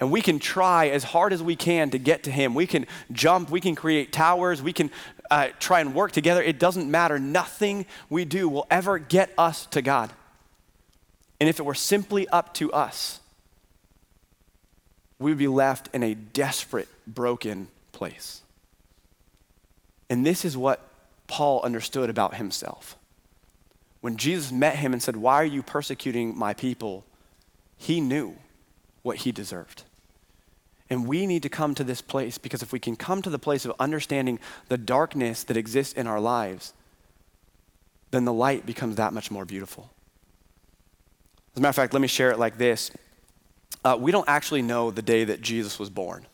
and 0.00 0.10
we 0.10 0.20
can 0.20 0.38
try 0.38 0.88
as 0.88 1.04
hard 1.04 1.32
as 1.32 1.42
we 1.42 1.56
can 1.56 1.90
to 1.90 1.98
get 1.98 2.24
to 2.24 2.30
Him. 2.30 2.54
We 2.54 2.66
can 2.66 2.86
jump, 3.12 3.50
we 3.50 3.60
can 3.60 3.74
create 3.74 4.12
towers, 4.12 4.60
we 4.60 4.72
can 4.72 4.90
uh, 5.30 5.48
try 5.58 5.80
and 5.80 5.94
work 5.94 6.12
together. 6.12 6.42
It 6.42 6.58
doesn't 6.58 6.90
matter. 6.90 7.18
Nothing 7.18 7.86
we 8.10 8.24
do 8.24 8.48
will 8.48 8.66
ever 8.70 8.98
get 8.98 9.32
us 9.38 9.66
to 9.66 9.82
God. 9.82 10.10
And 11.40 11.48
if 11.48 11.58
it 11.58 11.64
were 11.64 11.74
simply 11.74 12.28
up 12.28 12.54
to 12.54 12.72
us, 12.72 13.20
we 15.18 15.30
would 15.30 15.38
be 15.38 15.48
left 15.48 15.88
in 15.94 16.02
a 16.02 16.14
desperate, 16.14 16.88
broken 17.06 17.68
place. 17.92 18.42
And 20.10 20.26
this 20.26 20.44
is 20.44 20.56
what 20.56 20.86
Paul 21.26 21.62
understood 21.62 22.10
about 22.10 22.34
himself. 22.34 22.96
When 24.00 24.16
Jesus 24.16 24.52
met 24.52 24.76
him 24.76 24.92
and 24.92 25.02
said, 25.02 25.16
Why 25.16 25.36
are 25.36 25.46
you 25.46 25.62
persecuting 25.62 26.36
my 26.36 26.52
people? 26.52 27.04
He 27.76 28.00
knew 28.00 28.36
what 29.04 29.18
he 29.18 29.30
deserved. 29.30 29.84
And 30.90 31.06
we 31.06 31.26
need 31.26 31.42
to 31.44 31.48
come 31.48 31.74
to 31.76 31.84
this 31.84 32.00
place 32.00 32.38
because 32.38 32.62
if 32.62 32.72
we 32.72 32.80
can 32.80 32.96
come 32.96 33.22
to 33.22 33.30
the 33.30 33.38
place 33.38 33.64
of 33.64 33.72
understanding 33.78 34.40
the 34.68 34.78
darkness 34.78 35.44
that 35.44 35.56
exists 35.56 35.94
in 35.94 36.06
our 36.08 36.18
lives, 36.18 36.72
then 38.10 38.24
the 38.24 38.32
light 38.32 38.66
becomes 38.66 38.96
that 38.96 39.12
much 39.12 39.30
more 39.30 39.44
beautiful. 39.44 39.90
As 41.52 41.58
a 41.58 41.60
matter 41.60 41.70
of 41.70 41.76
fact, 41.76 41.92
let 41.92 42.02
me 42.02 42.08
share 42.08 42.30
it 42.30 42.38
like 42.38 42.58
this. 42.58 42.90
Uh, 43.84 43.96
we 44.00 44.10
don't 44.10 44.28
actually 44.28 44.62
know 44.62 44.90
the 44.90 45.02
day 45.02 45.24
that 45.24 45.40
Jesus 45.40 45.78
was 45.78 45.90
born. 45.90 46.26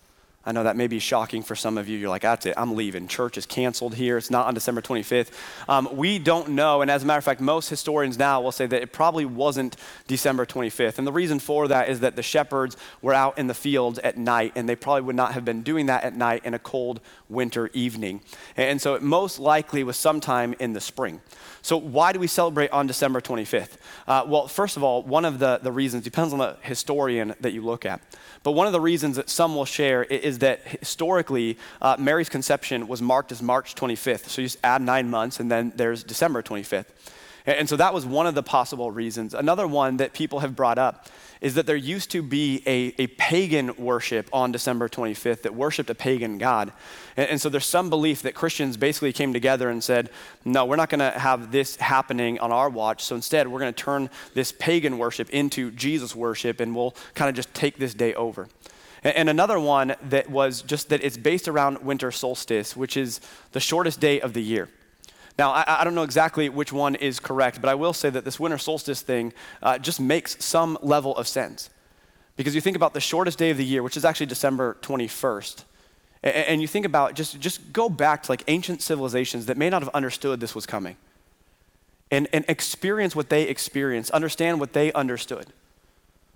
I 0.47 0.53
know 0.53 0.63
that 0.65 0.75
may 0.75 0.87
be 0.87 0.99
shocking 0.99 1.43
for 1.43 1.55
some 1.55 1.77
of 1.77 1.87
you. 1.87 1.99
You're 1.99 2.09
like, 2.09 2.23
that's 2.23 2.47
it, 2.47 2.55
I'm 2.57 2.75
leaving. 2.75 3.09
Church 3.09 3.37
is 3.37 3.45
canceled 3.45 3.95
here. 3.95 4.17
It's 4.17 4.31
not 4.31 4.47
on 4.47 4.55
December 4.55 4.81
25th. 4.81 5.29
Um, 5.69 5.87
we 5.93 6.19
don't 6.19 6.51
know. 6.51 6.81
And 6.81 6.91
as 6.91 7.03
a 7.03 7.07
matter 7.07 7.19
of 7.19 7.25
fact, 7.25 7.43
most 7.43 7.69
historians 7.69 8.19
now 8.19 8.41
will 8.41 8.51
say 8.51 8.65
that 8.65 8.81
it 8.81 8.91
probably 8.91 9.27
wasn't 9.27 9.77
December 10.07 10.47
25th. 10.47 10.97
And 10.97 11.07
the 11.07 11.13
reason 11.13 11.41
for 11.41 11.69
that 11.69 11.91
is 11.91 12.01
that 12.01 12.17
the 12.17 12.23
shepherds 12.23 12.79
were 13.03 13.13
out 13.13 13.37
in 13.39 13.49
the 13.49 13.55
fields 13.55 13.99
at 13.99 14.17
night, 14.17 14.53
and 14.55 14.67
they 14.67 14.77
probably 14.77 15.03
would 15.03 15.17
not 15.17 15.35
have 15.35 15.45
been 15.45 15.63
doing 15.63 15.87
that 15.87 16.05
at 16.05 16.17
night 16.17 16.43
in 16.47 16.55
a 16.55 16.59
cold 16.59 17.01
winter 17.29 17.69
evening. 17.75 18.23
And 18.57 18.81
so 18.81 18.95
it 18.95 19.03
most 19.03 19.39
likely 19.39 19.85
was 19.85 19.99
sometime 19.99 20.55
in 20.59 20.73
the 20.73 20.81
spring. 20.81 21.21
So, 21.63 21.77
why 21.77 22.13
do 22.13 22.19
we 22.19 22.27
celebrate 22.27 22.71
on 22.71 22.87
December 22.87 23.21
25th? 23.21 23.77
Uh, 24.09 24.25
well, 24.27 24.49
first 24.49 24.79
of 24.79 24.83
all, 24.83 25.03
one 25.03 25.27
of 25.27 25.39
the, 25.39 25.61
the 25.63 25.71
reasons 25.71 26.05
depends 26.05 26.33
on 26.33 26.39
the 26.39 26.57
historian 26.63 27.35
that 27.41 27.53
you 27.53 27.63
look 27.63 27.85
at. 27.85 28.01
But 28.43 28.53
one 28.53 28.67
of 28.67 28.73
the 28.73 28.81
reasons 28.81 29.17
that 29.17 29.29
some 29.29 29.55
will 29.55 29.67
share 29.67 30.03
is 30.03 30.30
that 30.39 30.61
historically, 30.67 31.59
uh, 31.83 31.97
Mary's 31.99 32.29
conception 32.29 32.89
was 32.89 33.03
marked 33.03 33.33
as 33.33 33.43
March 33.43 33.75
25th. 33.75 34.29
So 34.29 34.43
you 34.43 34.47
just 34.47 34.59
add 34.65 34.81
nine 34.81 35.11
months, 35.11 35.41
and 35.41 35.51
then 35.51 35.73
there's 35.77 36.03
December 36.03 36.43
25th. 36.43 36.87
And 37.47 37.69
so 37.69 37.77
that 37.77 37.95
was 37.95 38.05
one 38.05 38.27
of 38.27 38.35
the 38.35 38.43
possible 38.43 38.91
reasons. 38.91 39.35
Another 39.35 39.67
one 39.67 39.97
that 39.97 40.13
people 40.13 40.41
have 40.41 40.55
brought 40.55 40.79
up 40.79 41.09
is 41.41 41.55
that 41.55 41.67
there 41.67 41.77
used 41.77 42.11
to 42.11 42.23
be 42.23 42.63
a, 42.67 42.95
a 42.99 43.07
pagan 43.07 43.75
worship 43.79 44.29
on 44.33 44.53
December 44.53 44.89
25th 44.89 45.43
that 45.43 45.55
worshiped 45.55 45.89
a 45.89 45.95
pagan 45.95 46.37
god. 46.37 46.71
And, 47.17 47.31
and 47.31 47.41
so 47.41 47.49
there's 47.49 47.65
some 47.65 47.89
belief 47.89 48.23
that 48.23 48.35
Christians 48.35 48.77
basically 48.77 49.13
came 49.13 49.33
together 49.33 49.71
and 49.71 49.83
said, 49.83 50.11
no, 50.45 50.67
we're 50.67 50.77
not 50.77 50.91
going 50.91 50.99
to 50.99 51.19
have 51.19 51.51
this 51.51 51.77
happening 51.77 52.39
on 52.41 52.53
our 52.53 52.69
watch. 52.69 53.03
So 53.05 53.17
instead, 53.17 53.49
we're 53.49 53.61
going 53.61 53.73
to 53.73 53.83
turn 53.83 54.11
this 54.35 54.53
pagan 54.53 54.99
worship 54.99 55.31
into 55.31 55.71
Jesus 55.71 56.15
worship 56.15 56.61
and 56.61 56.77
we'll 56.77 56.95
kind 57.15 57.31
of 57.31 57.35
just 57.35 57.53
take 57.55 57.79
this 57.79 57.95
day 57.95 58.13
over. 58.15 58.49
And, 59.03 59.29
another 59.29 59.59
one 59.59 59.95
that 60.03 60.29
was 60.31 60.63
just 60.63 60.91
that 60.91 61.03
it's 61.03 61.17
based 61.17 61.49
around 61.49 61.79
winter 61.79 62.11
solstice, 62.11 62.77
which 62.77 62.97
is 62.97 63.21
the 63.53 63.61
shortest 63.61 63.99
day 64.01 64.21
of 64.21 64.35
the 64.35 64.43
year. 64.43 64.69
Now, 65.39 65.53
I, 65.53 65.81
I, 65.81 65.85
don't 65.85 65.95
know 65.95 66.03
exactly 66.03 66.51
which 66.51 66.71
one 66.71 66.97
is 66.97 67.19
correct, 67.19 67.63
but 67.63 67.71
I 67.71 67.75
will 67.75 67.95
say 67.95 68.11
that 68.11 68.27
this 68.27 68.39
winter 68.39 68.59
solstice 68.59 69.01
thing 69.01 69.33
uh, 69.63 69.79
just 69.79 70.01
makes 70.01 70.45
some 70.45 70.77
level 70.83 71.17
of 71.17 71.27
sense. 71.27 71.71
Because 72.37 72.55
you 72.55 72.61
think 72.61 72.77
about 72.77 72.93
the 72.93 73.01
shortest 73.01 73.39
day 73.39 73.49
of 73.51 73.57
the 73.57 73.65
year, 73.65 73.83
which 73.83 73.97
is 73.97 74.05
actually 74.05 74.27
December 74.27 74.77
21st, 74.83 75.65
and, 76.23 76.35
and 76.35 76.61
you 76.61 76.69
think 76.69 76.85
about 76.85 77.15
just, 77.15 77.41
just 77.41 77.73
go 77.73 77.89
back 77.89 78.25
to 78.25 78.33
like 78.33 78.45
ancient 78.49 78.83
civilizations 78.83 79.47
that 79.47 79.57
may 79.57 79.71
not 79.71 79.83
have 79.83 79.89
understood 79.95 80.41
this 80.41 80.55
was 80.55 80.67
coming 80.67 80.97
and, 82.11 82.29
and 82.33 82.45
experience 82.49 83.15
what 83.15 83.29
they 83.29 83.45
experienced, 83.45 84.11
understand 84.11 84.61
what 84.61 84.73
they 84.73 84.93
understood. 84.93 85.47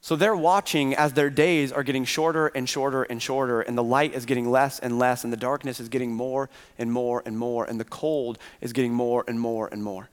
So 0.05 0.17
they're 0.17 0.37
watching 0.37 0.95
as 0.95 1.15
their 1.15 1.31
days 1.31 1.73
are 1.73 1.83
getting 1.83 2.05
shorter 2.05 2.49
and 2.49 2.69
shorter 2.69 3.05
and 3.05 3.23
shorter, 3.23 3.63
and 3.63 3.75
the 3.75 3.83
light 3.83 4.13
is 4.13 4.27
getting 4.27 4.51
less 4.51 4.79
and 4.79 4.99
less, 4.99 5.25
and 5.25 5.33
the 5.33 5.37
darkness 5.39 5.81
is 5.81 5.89
getting 5.89 6.13
more 6.13 6.51
and 6.77 6.93
more 6.93 7.23
and 7.25 7.39
more, 7.39 7.65
and 7.65 7.81
the 7.81 7.87
cold 7.87 8.39
is 8.61 8.75
getting 8.75 8.93
more 8.93 9.25
and 9.27 9.41
more 9.41 9.67
and 9.73 9.83
more. 9.83 10.11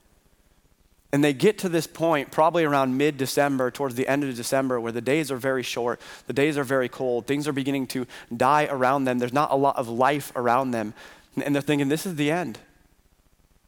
And 1.11 1.21
they 1.21 1.33
get 1.33 1.57
to 1.57 1.67
this 1.67 1.87
point 1.87 2.31
probably 2.31 2.63
around 2.63 2.97
mid 2.97 3.17
December, 3.17 3.69
towards 3.69 3.95
the 3.95 4.07
end 4.07 4.23
of 4.23 4.33
December, 4.33 4.79
where 4.79 4.93
the 4.93 5.01
days 5.01 5.29
are 5.29 5.35
very 5.35 5.61
short, 5.61 5.99
the 6.25 6.31
days 6.31 6.57
are 6.57 6.63
very 6.63 6.87
cold, 6.87 7.27
things 7.27 7.45
are 7.45 7.51
beginning 7.51 7.85
to 7.87 8.07
die 8.33 8.69
around 8.71 9.03
them, 9.03 9.19
there's 9.19 9.33
not 9.33 9.51
a 9.51 9.57
lot 9.57 9.75
of 9.75 9.89
life 9.89 10.31
around 10.37 10.71
them. 10.71 10.93
And 11.35 11.53
they're 11.53 11.61
thinking, 11.61 11.89
this 11.89 12.05
is 12.05 12.15
the 12.15 12.31
end. 12.31 12.59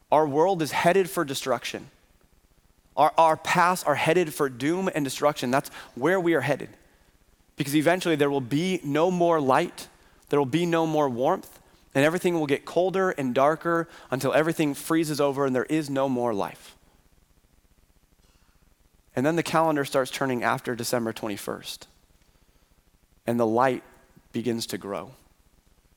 Our 0.09 0.25
world 0.25 0.61
is 0.61 0.71
headed 0.71 1.09
for 1.09 1.25
destruction. 1.25 1.89
Our, 2.95 3.11
our 3.17 3.37
paths 3.37 3.83
are 3.83 3.95
headed 3.95 4.33
for 4.33 4.49
doom 4.49 4.89
and 4.93 5.03
destruction. 5.03 5.51
That's 5.51 5.69
where 5.95 6.19
we 6.19 6.33
are 6.35 6.41
headed. 6.41 6.69
Because 7.55 7.75
eventually 7.75 8.15
there 8.15 8.29
will 8.29 8.41
be 8.41 8.79
no 8.83 9.11
more 9.11 9.39
light, 9.39 9.87
there 10.29 10.39
will 10.39 10.45
be 10.45 10.65
no 10.65 10.85
more 10.85 11.09
warmth, 11.09 11.59
and 11.95 12.03
everything 12.03 12.35
will 12.35 12.47
get 12.47 12.65
colder 12.65 13.11
and 13.11 13.35
darker 13.35 13.87
until 14.09 14.33
everything 14.33 14.73
freezes 14.73 15.21
over 15.21 15.45
and 15.45 15.55
there 15.55 15.65
is 15.65 15.89
no 15.89 16.09
more 16.09 16.33
life. 16.33 16.75
And 19.15 19.25
then 19.25 19.35
the 19.35 19.43
calendar 19.43 19.85
starts 19.85 20.09
turning 20.09 20.43
after 20.43 20.75
December 20.75 21.13
21st, 21.13 21.85
and 23.27 23.39
the 23.39 23.45
light 23.45 23.83
begins 24.31 24.65
to 24.67 24.77
grow 24.79 25.11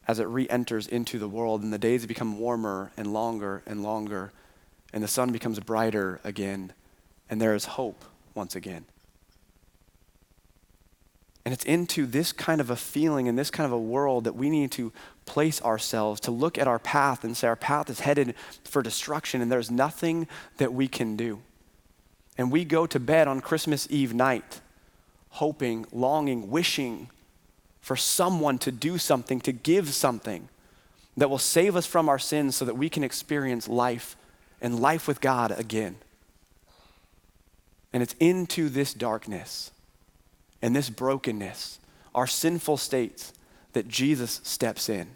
as 0.06 0.18
it 0.18 0.24
re 0.24 0.46
enters 0.48 0.86
into 0.86 1.18
the 1.18 1.28
world, 1.28 1.62
and 1.62 1.72
the 1.72 1.78
days 1.78 2.06
become 2.06 2.38
warmer 2.38 2.92
and 2.96 3.12
longer 3.12 3.62
and 3.66 3.82
longer, 3.82 4.32
and 4.92 5.02
the 5.02 5.08
sun 5.08 5.32
becomes 5.32 5.58
brighter 5.60 6.20
again 6.22 6.72
and 7.28 7.40
there 7.40 7.54
is 7.54 7.64
hope 7.64 8.04
once 8.34 8.54
again. 8.56 8.84
And 11.44 11.52
it's 11.52 11.64
into 11.64 12.06
this 12.06 12.32
kind 12.32 12.60
of 12.60 12.70
a 12.70 12.76
feeling 12.76 13.28
and 13.28 13.38
this 13.38 13.50
kind 13.50 13.66
of 13.66 13.72
a 13.72 13.78
world 13.78 14.24
that 14.24 14.34
we 14.34 14.50
need 14.50 14.72
to 14.72 14.92
place 15.26 15.62
ourselves, 15.62 16.20
to 16.22 16.32
look 16.32 16.58
at 16.58 16.66
our 16.66 16.80
path 16.80 17.22
and 17.22 17.36
say, 17.36 17.46
our 17.46 17.54
path 17.54 17.88
is 17.88 18.00
headed 18.00 18.34
for 18.64 18.82
destruction 18.82 19.40
and 19.40 19.50
there's 19.50 19.70
nothing 19.70 20.26
that 20.56 20.72
we 20.72 20.88
can 20.88 21.16
do. 21.16 21.40
And 22.36 22.50
we 22.50 22.64
go 22.64 22.86
to 22.86 22.98
bed 22.98 23.28
on 23.28 23.40
Christmas 23.40 23.86
Eve 23.90 24.12
night, 24.12 24.60
hoping, 25.30 25.86
longing, 25.92 26.50
wishing 26.50 27.10
for 27.80 27.94
someone 27.94 28.58
to 28.58 28.72
do 28.72 28.98
something, 28.98 29.40
to 29.40 29.52
give 29.52 29.94
something. 29.94 30.48
that 31.16 31.30
will 31.30 31.38
save 31.38 31.76
us 31.76 31.86
from 31.86 32.08
our 32.08 32.18
sins 32.18 32.56
so 32.56 32.64
that 32.64 32.76
we 32.76 32.88
can 32.88 33.02
experience 33.02 33.68
life 33.68 34.16
and 34.60 34.80
life 34.80 35.08
with 35.08 35.20
God 35.20 35.50
again. 35.58 35.96
And 37.92 38.02
it's 38.02 38.14
into 38.20 38.68
this 38.68 38.92
darkness 38.92 39.70
and 40.62 40.74
this 40.74 40.90
brokenness, 40.90 41.78
our 42.14 42.26
sinful 42.26 42.76
states, 42.76 43.32
that 43.72 43.88
Jesus 43.88 44.40
steps 44.42 44.88
in 44.88 45.08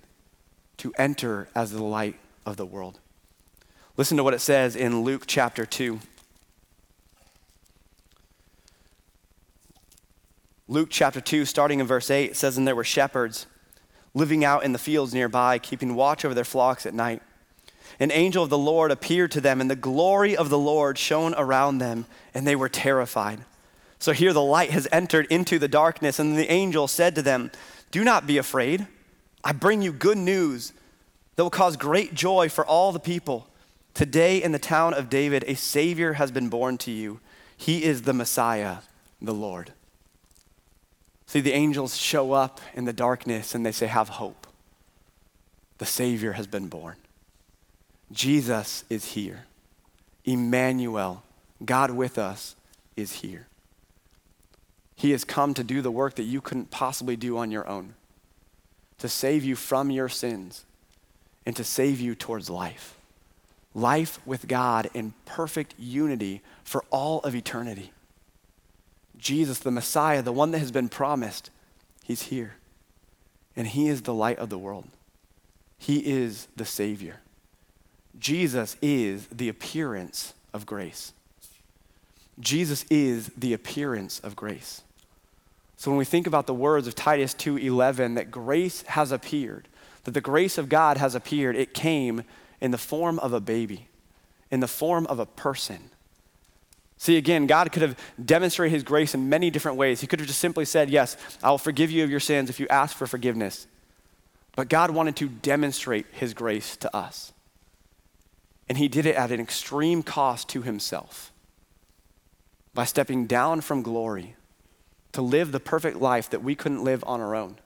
to 0.76 0.92
enter 0.98 1.48
as 1.54 1.72
the 1.72 1.82
light 1.82 2.18
of 2.46 2.56
the 2.56 2.66
world. 2.66 3.00
Listen 3.96 4.16
to 4.16 4.24
what 4.24 4.34
it 4.34 4.40
says 4.40 4.76
in 4.76 5.02
Luke 5.02 5.24
chapter 5.26 5.66
2. 5.66 6.00
Luke 10.68 10.88
chapter 10.90 11.20
2, 11.20 11.44
starting 11.44 11.80
in 11.80 11.86
verse 11.86 12.10
8, 12.10 12.36
says, 12.36 12.56
And 12.56 12.66
there 12.66 12.76
were 12.76 12.84
shepherds 12.84 13.46
living 14.14 14.44
out 14.44 14.64
in 14.64 14.72
the 14.72 14.78
fields 14.78 15.12
nearby, 15.12 15.58
keeping 15.58 15.94
watch 15.94 16.24
over 16.24 16.34
their 16.34 16.44
flocks 16.44 16.86
at 16.86 16.94
night. 16.94 17.22
An 18.00 18.10
angel 18.10 18.42
of 18.42 18.50
the 18.50 18.58
Lord 18.58 18.90
appeared 18.90 19.30
to 19.32 19.42
them, 19.42 19.60
and 19.60 19.70
the 19.70 19.76
glory 19.76 20.34
of 20.34 20.48
the 20.48 20.58
Lord 20.58 20.96
shone 20.96 21.34
around 21.36 21.78
them, 21.78 22.06
and 22.32 22.46
they 22.46 22.56
were 22.56 22.70
terrified. 22.70 23.44
So 23.98 24.12
here 24.12 24.32
the 24.32 24.42
light 24.42 24.70
has 24.70 24.88
entered 24.90 25.26
into 25.26 25.58
the 25.58 25.68
darkness, 25.68 26.18
and 26.18 26.36
the 26.36 26.50
angel 26.50 26.88
said 26.88 27.14
to 27.14 27.22
them, 27.22 27.50
Do 27.90 28.02
not 28.02 28.26
be 28.26 28.38
afraid. 28.38 28.86
I 29.44 29.52
bring 29.52 29.82
you 29.82 29.92
good 29.92 30.16
news 30.16 30.72
that 31.36 31.42
will 31.42 31.50
cause 31.50 31.76
great 31.76 32.14
joy 32.14 32.48
for 32.48 32.64
all 32.64 32.90
the 32.90 32.98
people. 32.98 33.46
Today 33.92 34.42
in 34.42 34.52
the 34.52 34.58
town 34.58 34.94
of 34.94 35.10
David, 35.10 35.44
a 35.46 35.54
Savior 35.54 36.14
has 36.14 36.30
been 36.30 36.48
born 36.48 36.78
to 36.78 36.90
you. 36.90 37.20
He 37.54 37.84
is 37.84 38.02
the 38.02 38.14
Messiah, 38.14 38.78
the 39.20 39.34
Lord. 39.34 39.72
See, 41.26 41.40
the 41.40 41.52
angels 41.52 41.96
show 41.96 42.32
up 42.32 42.60
in 42.74 42.86
the 42.86 42.92
darkness 42.92 43.54
and 43.54 43.64
they 43.64 43.72
say, 43.72 43.86
Have 43.86 44.08
hope. 44.08 44.46
The 45.76 45.86
Savior 45.86 46.32
has 46.32 46.46
been 46.46 46.68
born. 46.68 46.96
Jesus 48.12 48.84
is 48.88 49.12
here. 49.12 49.44
Emmanuel, 50.24 51.22
God 51.64 51.90
with 51.92 52.18
us, 52.18 52.56
is 52.96 53.14
here. 53.14 53.46
He 54.96 55.12
has 55.12 55.24
come 55.24 55.54
to 55.54 55.64
do 55.64 55.80
the 55.80 55.90
work 55.90 56.16
that 56.16 56.24
you 56.24 56.40
couldn't 56.40 56.70
possibly 56.70 57.16
do 57.16 57.38
on 57.38 57.50
your 57.50 57.66
own, 57.68 57.94
to 58.98 59.08
save 59.08 59.44
you 59.44 59.56
from 59.56 59.90
your 59.90 60.08
sins 60.08 60.64
and 61.46 61.56
to 61.56 61.64
save 61.64 62.00
you 62.00 62.14
towards 62.14 62.50
life. 62.50 62.96
Life 63.74 64.20
with 64.26 64.48
God 64.48 64.90
in 64.92 65.14
perfect 65.24 65.74
unity 65.78 66.42
for 66.64 66.84
all 66.90 67.20
of 67.20 67.34
eternity. 67.34 67.92
Jesus, 69.16 69.58
the 69.58 69.70
Messiah, 69.70 70.22
the 70.22 70.32
one 70.32 70.50
that 70.50 70.58
has 70.58 70.72
been 70.72 70.88
promised, 70.88 71.50
he's 72.04 72.22
here. 72.22 72.54
And 73.56 73.68
he 73.68 73.88
is 73.88 74.02
the 74.02 74.14
light 74.14 74.38
of 74.38 74.48
the 74.48 74.58
world. 74.58 74.88
He 75.78 75.98
is 75.98 76.48
the 76.56 76.64
Savior. 76.64 77.20
Jesus 78.20 78.76
is 78.80 79.26
the 79.28 79.48
appearance 79.48 80.34
of 80.52 80.66
grace. 80.66 81.12
Jesus 82.38 82.84
is 82.90 83.30
the 83.36 83.52
appearance 83.52 84.20
of 84.20 84.36
grace. 84.36 84.82
So 85.76 85.90
when 85.90 85.98
we 85.98 86.04
think 86.04 86.26
about 86.26 86.46
the 86.46 86.54
words 86.54 86.86
of 86.86 86.94
Titus 86.94 87.34
2:11 87.34 88.14
that 88.14 88.30
grace 88.30 88.82
has 88.82 89.10
appeared, 89.10 89.66
that 90.04 90.12
the 90.12 90.20
grace 90.20 90.58
of 90.58 90.68
God 90.68 90.98
has 90.98 91.14
appeared, 91.14 91.56
it 91.56 91.74
came 91.74 92.22
in 92.60 92.70
the 92.70 92.78
form 92.78 93.18
of 93.20 93.32
a 93.32 93.40
baby, 93.40 93.88
in 94.50 94.60
the 94.60 94.68
form 94.68 95.06
of 95.06 95.18
a 95.18 95.26
person. 95.26 95.90
See, 96.98 97.16
again, 97.16 97.46
God 97.46 97.72
could 97.72 97.80
have 97.80 97.98
demonstrated 98.22 98.74
his 98.74 98.82
grace 98.82 99.14
in 99.14 99.30
many 99.30 99.48
different 99.48 99.78
ways. 99.78 100.02
He 100.02 100.06
could 100.06 100.20
have 100.20 100.28
just 100.28 100.40
simply 100.40 100.66
said, 100.66 100.90
Yes, 100.90 101.16
I 101.42 101.50
will 101.50 101.56
forgive 101.56 101.90
you 101.90 102.04
of 102.04 102.10
your 102.10 102.20
sins 102.20 102.50
if 102.50 102.60
you 102.60 102.68
ask 102.68 102.94
for 102.94 103.06
forgiveness. 103.06 103.66
But 104.54 104.68
God 104.68 104.90
wanted 104.90 105.16
to 105.16 105.28
demonstrate 105.28 106.04
his 106.12 106.34
grace 106.34 106.76
to 106.76 106.94
us. 106.94 107.32
And 108.70 108.78
he 108.78 108.86
did 108.86 109.04
it 109.04 109.16
at 109.16 109.32
an 109.32 109.40
extreme 109.40 110.04
cost 110.04 110.48
to 110.50 110.62
himself 110.62 111.32
by 112.72 112.84
stepping 112.84 113.26
down 113.26 113.62
from 113.62 113.82
glory 113.82 114.36
to 115.10 115.22
live 115.22 115.50
the 115.50 115.58
perfect 115.58 115.96
life 115.96 116.30
that 116.30 116.44
we 116.44 116.54
couldn't 116.54 116.84
live 116.84 117.02
on 117.04 117.20
our 117.20 117.34
own. 117.34 117.56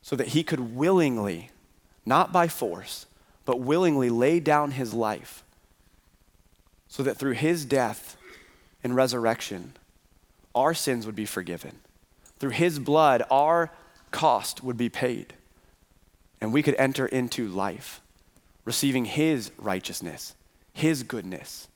So 0.00 0.14
that 0.14 0.28
he 0.28 0.44
could 0.44 0.76
willingly, 0.76 1.50
not 2.06 2.32
by 2.32 2.46
force, 2.46 3.06
but 3.44 3.58
willingly 3.58 4.10
lay 4.10 4.38
down 4.38 4.70
his 4.70 4.94
life 4.94 5.42
so 6.86 7.02
that 7.02 7.16
through 7.16 7.32
his 7.32 7.64
death 7.64 8.16
and 8.84 8.94
resurrection, 8.94 9.72
our 10.54 10.72
sins 10.72 11.04
would 11.04 11.16
be 11.16 11.26
forgiven. 11.26 11.80
Through 12.38 12.50
his 12.50 12.78
blood, 12.78 13.24
our 13.28 13.72
cost 14.12 14.62
would 14.62 14.76
be 14.76 14.88
paid, 14.88 15.34
and 16.40 16.52
we 16.52 16.62
could 16.62 16.76
enter 16.76 17.06
into 17.06 17.48
life 17.48 18.00
receiving 18.68 19.06
His 19.06 19.50
righteousness, 19.56 20.34
His 20.74 21.02
goodness, 21.02 21.68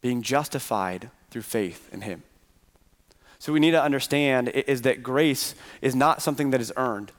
being 0.00 0.22
justified 0.22 1.10
through 1.32 1.42
faith 1.42 1.92
in 1.92 2.02
Him. 2.02 2.22
So, 3.40 3.52
we 3.52 3.58
need 3.58 3.72
to 3.72 3.82
understand 3.82 4.50
is 4.50 4.82
that 4.82 5.02
grace 5.02 5.56
is 5.82 5.96
not 5.96 6.22
something 6.22 6.50
that 6.50 6.60
is 6.60 6.72
earned. 6.76 7.10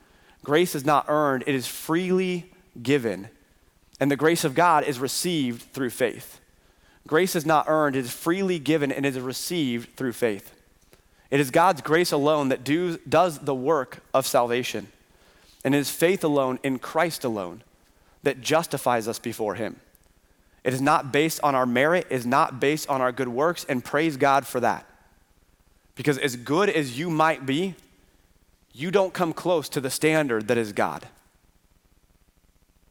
Grace 0.45 0.73
is 0.73 0.85
not 0.85 1.05
earned, 1.09 1.43
it 1.45 1.53
is 1.53 1.67
freely 1.67 2.49
given. 2.81 3.27
And 3.99 4.09
the 4.09 4.15
grace 4.15 4.45
of 4.45 4.55
God 4.55 4.85
is 4.85 4.99
received 4.99 5.73
through 5.73 5.89
faith. 5.89 6.39
Grace 7.05 7.35
is 7.35 7.45
not 7.45 7.65
earned, 7.67 7.97
it 7.97 8.05
is 8.05 8.11
freely 8.13 8.57
given 8.57 8.89
and 8.89 9.05
it 9.05 9.17
is 9.17 9.21
received 9.21 9.97
through 9.97 10.13
faith. 10.13 10.53
It 11.29 11.41
is 11.41 11.51
God's 11.51 11.81
grace 11.81 12.13
alone 12.13 12.47
that 12.49 12.63
do, 12.63 12.97
does 12.99 13.39
the 13.39 13.53
work 13.53 14.01
of 14.13 14.25
salvation. 14.25 14.87
And 15.65 15.75
it 15.75 15.79
is 15.79 15.89
faith 15.89 16.23
alone 16.23 16.57
in 16.63 16.79
Christ 16.79 17.25
alone 17.25 17.63
that 18.23 18.41
justifies 18.41 19.07
us 19.07 19.19
before 19.19 19.55
Him. 19.55 19.79
It 20.63 20.73
is 20.73 20.81
not 20.81 21.11
based 21.11 21.39
on 21.41 21.55
our 21.55 21.65
merit, 21.65 22.07
it 22.09 22.15
is 22.15 22.25
not 22.25 22.59
based 22.59 22.89
on 22.89 23.01
our 23.01 23.11
good 23.11 23.27
works, 23.27 23.65
and 23.67 23.83
praise 23.83 24.17
God 24.17 24.45
for 24.45 24.59
that. 24.59 24.85
Because 25.95 26.17
as 26.17 26.35
good 26.35 26.69
as 26.69 26.97
you 26.97 27.09
might 27.09 27.45
be, 27.45 27.75
you 28.73 28.91
don't 28.91 29.13
come 29.13 29.33
close 29.33 29.67
to 29.69 29.81
the 29.81 29.89
standard 29.89 30.47
that 30.47 30.57
is 30.57 30.71
God. 30.71 31.07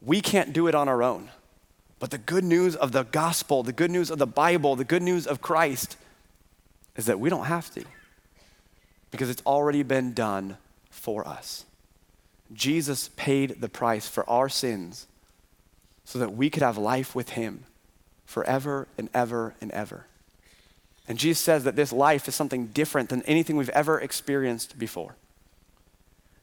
We 0.01 0.21
can't 0.21 0.53
do 0.53 0.67
it 0.67 0.75
on 0.75 0.87
our 0.87 1.01
own. 1.01 1.29
But 1.99 2.09
the 2.09 2.17
good 2.17 2.43
news 2.43 2.75
of 2.75 2.91
the 2.91 3.03
gospel, 3.03 3.63
the 3.63 3.73
good 3.73 3.91
news 3.91 4.09
of 4.09 4.17
the 4.17 4.27
Bible, 4.27 4.75
the 4.75 4.83
good 4.83 5.03
news 5.03 5.27
of 5.27 5.41
Christ 5.41 5.97
is 6.95 7.05
that 7.05 7.19
we 7.19 7.29
don't 7.29 7.45
have 7.45 7.71
to 7.75 7.83
because 9.11 9.29
it's 9.29 9.43
already 9.45 9.83
been 9.83 10.13
done 10.13 10.57
for 10.89 11.27
us. 11.27 11.65
Jesus 12.53 13.09
paid 13.15 13.61
the 13.61 13.69
price 13.69 14.07
for 14.07 14.27
our 14.29 14.49
sins 14.49 15.07
so 16.11 16.19
that 16.19 16.33
we 16.33 16.49
could 16.49 16.61
have 16.63 16.77
life 16.77 17.15
with 17.15 17.31
him 17.31 17.63
forever 18.25 18.87
and 18.97 19.09
ever 19.13 19.55
and 19.61 19.71
ever. 19.71 20.05
And 21.07 21.17
Jesus 21.17 21.41
says 21.41 21.63
that 21.63 21.75
this 21.75 21.93
life 21.93 22.27
is 22.27 22.35
something 22.35 22.67
different 22.67 23.09
than 23.09 23.21
anything 23.23 23.55
we've 23.55 23.69
ever 23.69 23.99
experienced 23.99 24.77
before. 24.77 25.15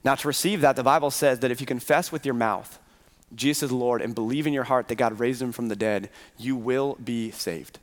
Now, 0.05 0.15
to 0.15 0.29
receive 0.29 0.63
that, 0.63 0.77
the 0.77 0.83
Bible 0.83 1.11
says 1.11 1.41
that 1.41 1.51
if 1.51 1.61
you 1.61 1.67
confess 1.67 2.11
with 2.11 2.25
your 2.25 2.35
mouth 2.35 2.79
Jesus 3.35 3.65
is 3.65 3.73
Lord 3.73 4.01
and 4.01 4.15
believe 4.15 4.47
in 4.47 4.55
your 4.55 4.65
heart 4.65 4.89
that 4.89 4.95
God 4.95 5.21
raised 5.21 5.43
him 5.43 5.53
from 5.53 5.69
the 5.69 5.77
dead, 5.77 6.09
you 6.39 6.57
will 6.57 6.97
be 7.03 7.31
saved. 7.31 7.79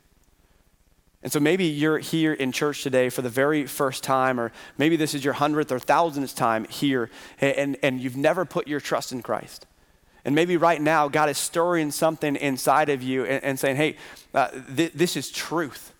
And 1.22 1.32
so 1.32 1.38
maybe 1.38 1.66
you're 1.66 1.98
here 1.98 2.32
in 2.32 2.50
church 2.50 2.82
today 2.82 3.10
for 3.10 3.22
the 3.22 3.30
very 3.30 3.64
first 3.64 4.02
time, 4.02 4.40
or 4.40 4.50
maybe 4.76 4.96
this 4.96 5.14
is 5.14 5.24
your 5.24 5.34
hundredth 5.34 5.70
or 5.70 5.78
thousandth 5.78 6.34
time 6.34 6.64
here, 6.64 7.10
and, 7.40 7.76
and 7.82 8.00
you've 8.00 8.16
never 8.16 8.44
put 8.44 8.66
your 8.68 8.80
trust 8.80 9.12
in 9.12 9.22
Christ. 9.22 9.66
And 10.26 10.34
maybe 10.34 10.56
right 10.56 10.82
now, 10.82 11.06
God 11.06 11.30
is 11.30 11.38
stirring 11.38 11.92
something 11.92 12.34
inside 12.34 12.88
of 12.88 13.00
you 13.00 13.24
and, 13.24 13.44
and 13.44 13.60
saying, 13.60 13.76
hey, 13.76 13.96
uh, 14.34 14.48
th- 14.74 14.92
this 14.92 15.16
is 15.16 15.30
truth. 15.30 15.94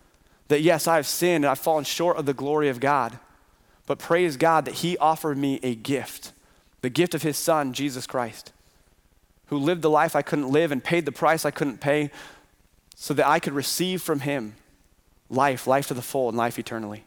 That 0.48 0.62
yes, 0.62 0.88
I've 0.88 1.06
sinned 1.06 1.44
and 1.44 1.46
I've 1.50 1.60
fallen 1.60 1.84
short 1.84 2.16
of 2.16 2.26
the 2.26 2.34
glory 2.34 2.68
of 2.68 2.80
God. 2.80 3.20
But 3.86 4.00
praise 4.00 4.36
God 4.36 4.64
that 4.64 4.74
He 4.74 4.98
offered 4.98 5.38
me 5.38 5.60
a 5.62 5.74
gift 5.76 6.32
the 6.82 6.90
gift 6.90 7.14
of 7.14 7.22
His 7.22 7.36
Son, 7.36 7.72
Jesus 7.72 8.06
Christ, 8.06 8.52
who 9.46 9.58
lived 9.58 9.82
the 9.82 9.90
life 9.90 10.14
I 10.14 10.22
couldn't 10.22 10.50
live 10.50 10.70
and 10.70 10.82
paid 10.82 11.04
the 11.04 11.12
price 11.12 11.44
I 11.44 11.50
couldn't 11.50 11.80
pay 11.80 12.10
so 12.94 13.14
that 13.14 13.26
I 13.26 13.38
could 13.40 13.54
receive 13.54 14.02
from 14.02 14.20
Him 14.20 14.54
life, 15.30 15.66
life 15.66 15.88
to 15.88 15.94
the 15.94 16.02
full, 16.02 16.28
and 16.28 16.36
life 16.36 16.58
eternally. 16.58 17.04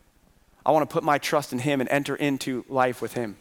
I 0.66 0.72
want 0.72 0.90
to 0.90 0.94
put 0.94 1.04
my 1.04 1.18
trust 1.18 1.52
in 1.52 1.60
Him 1.60 1.82
and 1.82 1.90
enter 1.90 2.16
into 2.16 2.66
life 2.68 3.02
with 3.02 3.14
Him. 3.14 3.38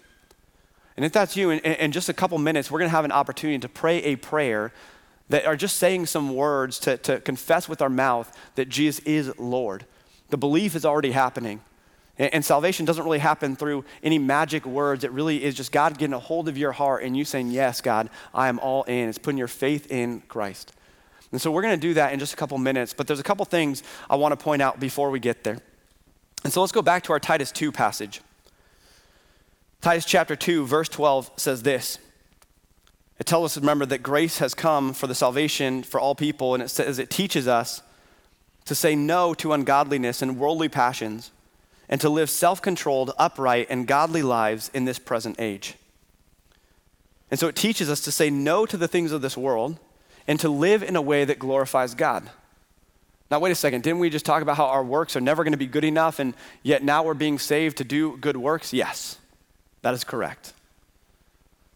And 0.99 1.05
if 1.05 1.13
that's 1.13 1.37
you, 1.37 1.51
in, 1.51 1.61
in 1.61 1.93
just 1.93 2.09
a 2.09 2.13
couple 2.13 2.37
minutes, 2.39 2.73
we're 2.73 2.81
going 2.81 2.91
to 2.91 2.97
have 2.97 3.05
an 3.05 3.13
opportunity 3.13 3.61
to 3.61 3.69
pray 3.69 4.03
a 4.03 4.17
prayer 4.17 4.73
that 5.29 5.47
are 5.47 5.55
just 5.55 5.77
saying 5.77 6.07
some 6.07 6.35
words 6.35 6.81
to, 6.81 6.97
to 6.97 7.21
confess 7.21 7.69
with 7.69 7.81
our 7.81 7.89
mouth 7.89 8.37
that 8.57 8.69
Jesus 8.69 8.99
is 9.05 9.33
Lord. 9.39 9.87
The 10.31 10.37
belief 10.37 10.75
is 10.75 10.85
already 10.85 11.13
happening. 11.13 11.61
And, 12.19 12.35
and 12.35 12.45
salvation 12.45 12.85
doesn't 12.85 13.05
really 13.05 13.21
happen 13.21 13.55
through 13.55 13.85
any 14.03 14.19
magic 14.19 14.67
words. 14.67 15.05
It 15.05 15.13
really 15.13 15.45
is 15.45 15.55
just 15.55 15.71
God 15.71 15.99
getting 15.99 16.15
a 16.15 16.19
hold 16.19 16.49
of 16.49 16.59
your 16.59 16.73
heart 16.73 17.05
and 17.05 17.17
you 17.17 17.25
saying, 17.25 17.53
Yes, 17.53 17.81
God, 17.81 18.11
I 18.35 18.49
am 18.49 18.59
all 18.59 18.83
in. 18.83 19.09
It's 19.09 19.19
putting 19.19 19.39
your 19.39 19.47
faith 19.47 19.93
in 19.93 20.23
Christ. 20.23 20.73
And 21.31 21.41
so 21.41 21.53
we're 21.53 21.63
going 21.63 21.79
to 21.79 21.81
do 21.81 21.95
that 21.95 22.13
in 22.13 22.19
just 22.19 22.33
a 22.33 22.37
couple 22.37 22.59
minutes, 22.59 22.93
but 22.93 23.07
there's 23.07 23.21
a 23.21 23.23
couple 23.23 23.45
things 23.45 23.85
I 24.11 24.17
want 24.17 24.33
to 24.33 24.37
point 24.37 24.63
out 24.63 24.81
before 24.81 25.11
we 25.11 25.21
get 25.21 25.45
there. 25.45 25.59
And 26.43 26.53
so 26.53 26.61
let's 26.61 26.73
go 26.73 26.83
back 26.83 27.05
to 27.05 27.13
our 27.13 27.21
Titus 27.21 27.53
2 27.53 27.71
passage. 27.71 28.21
Titus 29.81 30.05
chapter 30.05 30.35
2, 30.35 30.67
verse 30.67 30.89
12 30.89 31.31
says 31.37 31.63
this 31.63 31.99
It 33.19 33.27
tells 33.27 33.57
us, 33.57 33.61
remember, 33.61 33.87
that 33.87 34.03
grace 34.03 34.39
has 34.39 34.55
come 34.55 34.93
for 34.93 35.07
the 35.07 35.15
salvation 35.15 35.83
for 35.83 36.01
all 36.01 36.15
people, 36.15 36.55
and 36.55 36.63
it 36.63 36.69
says 36.69 36.99
it 36.99 37.11
teaches 37.11 37.47
us 37.47 37.83
to 38.65 38.75
say 38.75 38.95
no 38.97 39.35
to 39.35 39.53
ungodliness 39.53 40.21
and 40.21 40.39
worldly 40.39 40.69
passions, 40.69 41.31
and 41.89 42.01
to 42.01 42.09
live 42.09 42.29
self 42.29 42.61
controlled, 42.61 43.13
upright, 43.19 43.69
and 43.71 43.87
godly 43.87 44.23
lives 44.23 44.71
in 44.75 44.85
this 44.85 44.99
present 44.99 45.37
age. 45.39 45.75
And 47.31 47.39
so 47.39 47.47
it 47.47 47.57
teaches 47.57 47.89
us 47.91 48.01
to 48.03 48.13
say 48.13 48.31
no 48.31 48.67
to 48.67 48.77
the 48.77 48.89
things 48.89 49.13
of 49.13 49.23
this 49.23 49.37
world 49.37 49.79
and 50.27 50.41
to 50.41 50.49
live 50.49 50.83
in 50.83 50.97
a 50.97 51.03
way 51.03 51.25
that 51.25 51.39
glorifies 51.39 51.95
God. 51.95 52.31
Now, 53.31 53.39
wait 53.39 53.53
a 53.53 53.55
second. 53.55 53.83
Didn't 53.83 53.99
we 53.99 54.09
just 54.11 54.25
talk 54.25 54.43
about 54.43 54.57
how 54.57 54.67
our 54.67 54.83
works 54.83 55.15
are 55.15 55.21
never 55.21 55.45
going 55.45 55.53
to 55.53 55.59
be 55.59 55.67
good 55.67 55.85
enough, 55.85 56.19
and 56.19 56.35
yet 56.63 56.83
now 56.83 57.03
we're 57.03 57.15
being 57.15 57.39
saved 57.39 57.77
to 57.79 57.85
do 57.85 58.17
good 58.17 58.37
works? 58.37 58.73
Yes, 58.73 59.19
that 59.83 59.95
is 59.95 60.05
correct. 60.05 60.53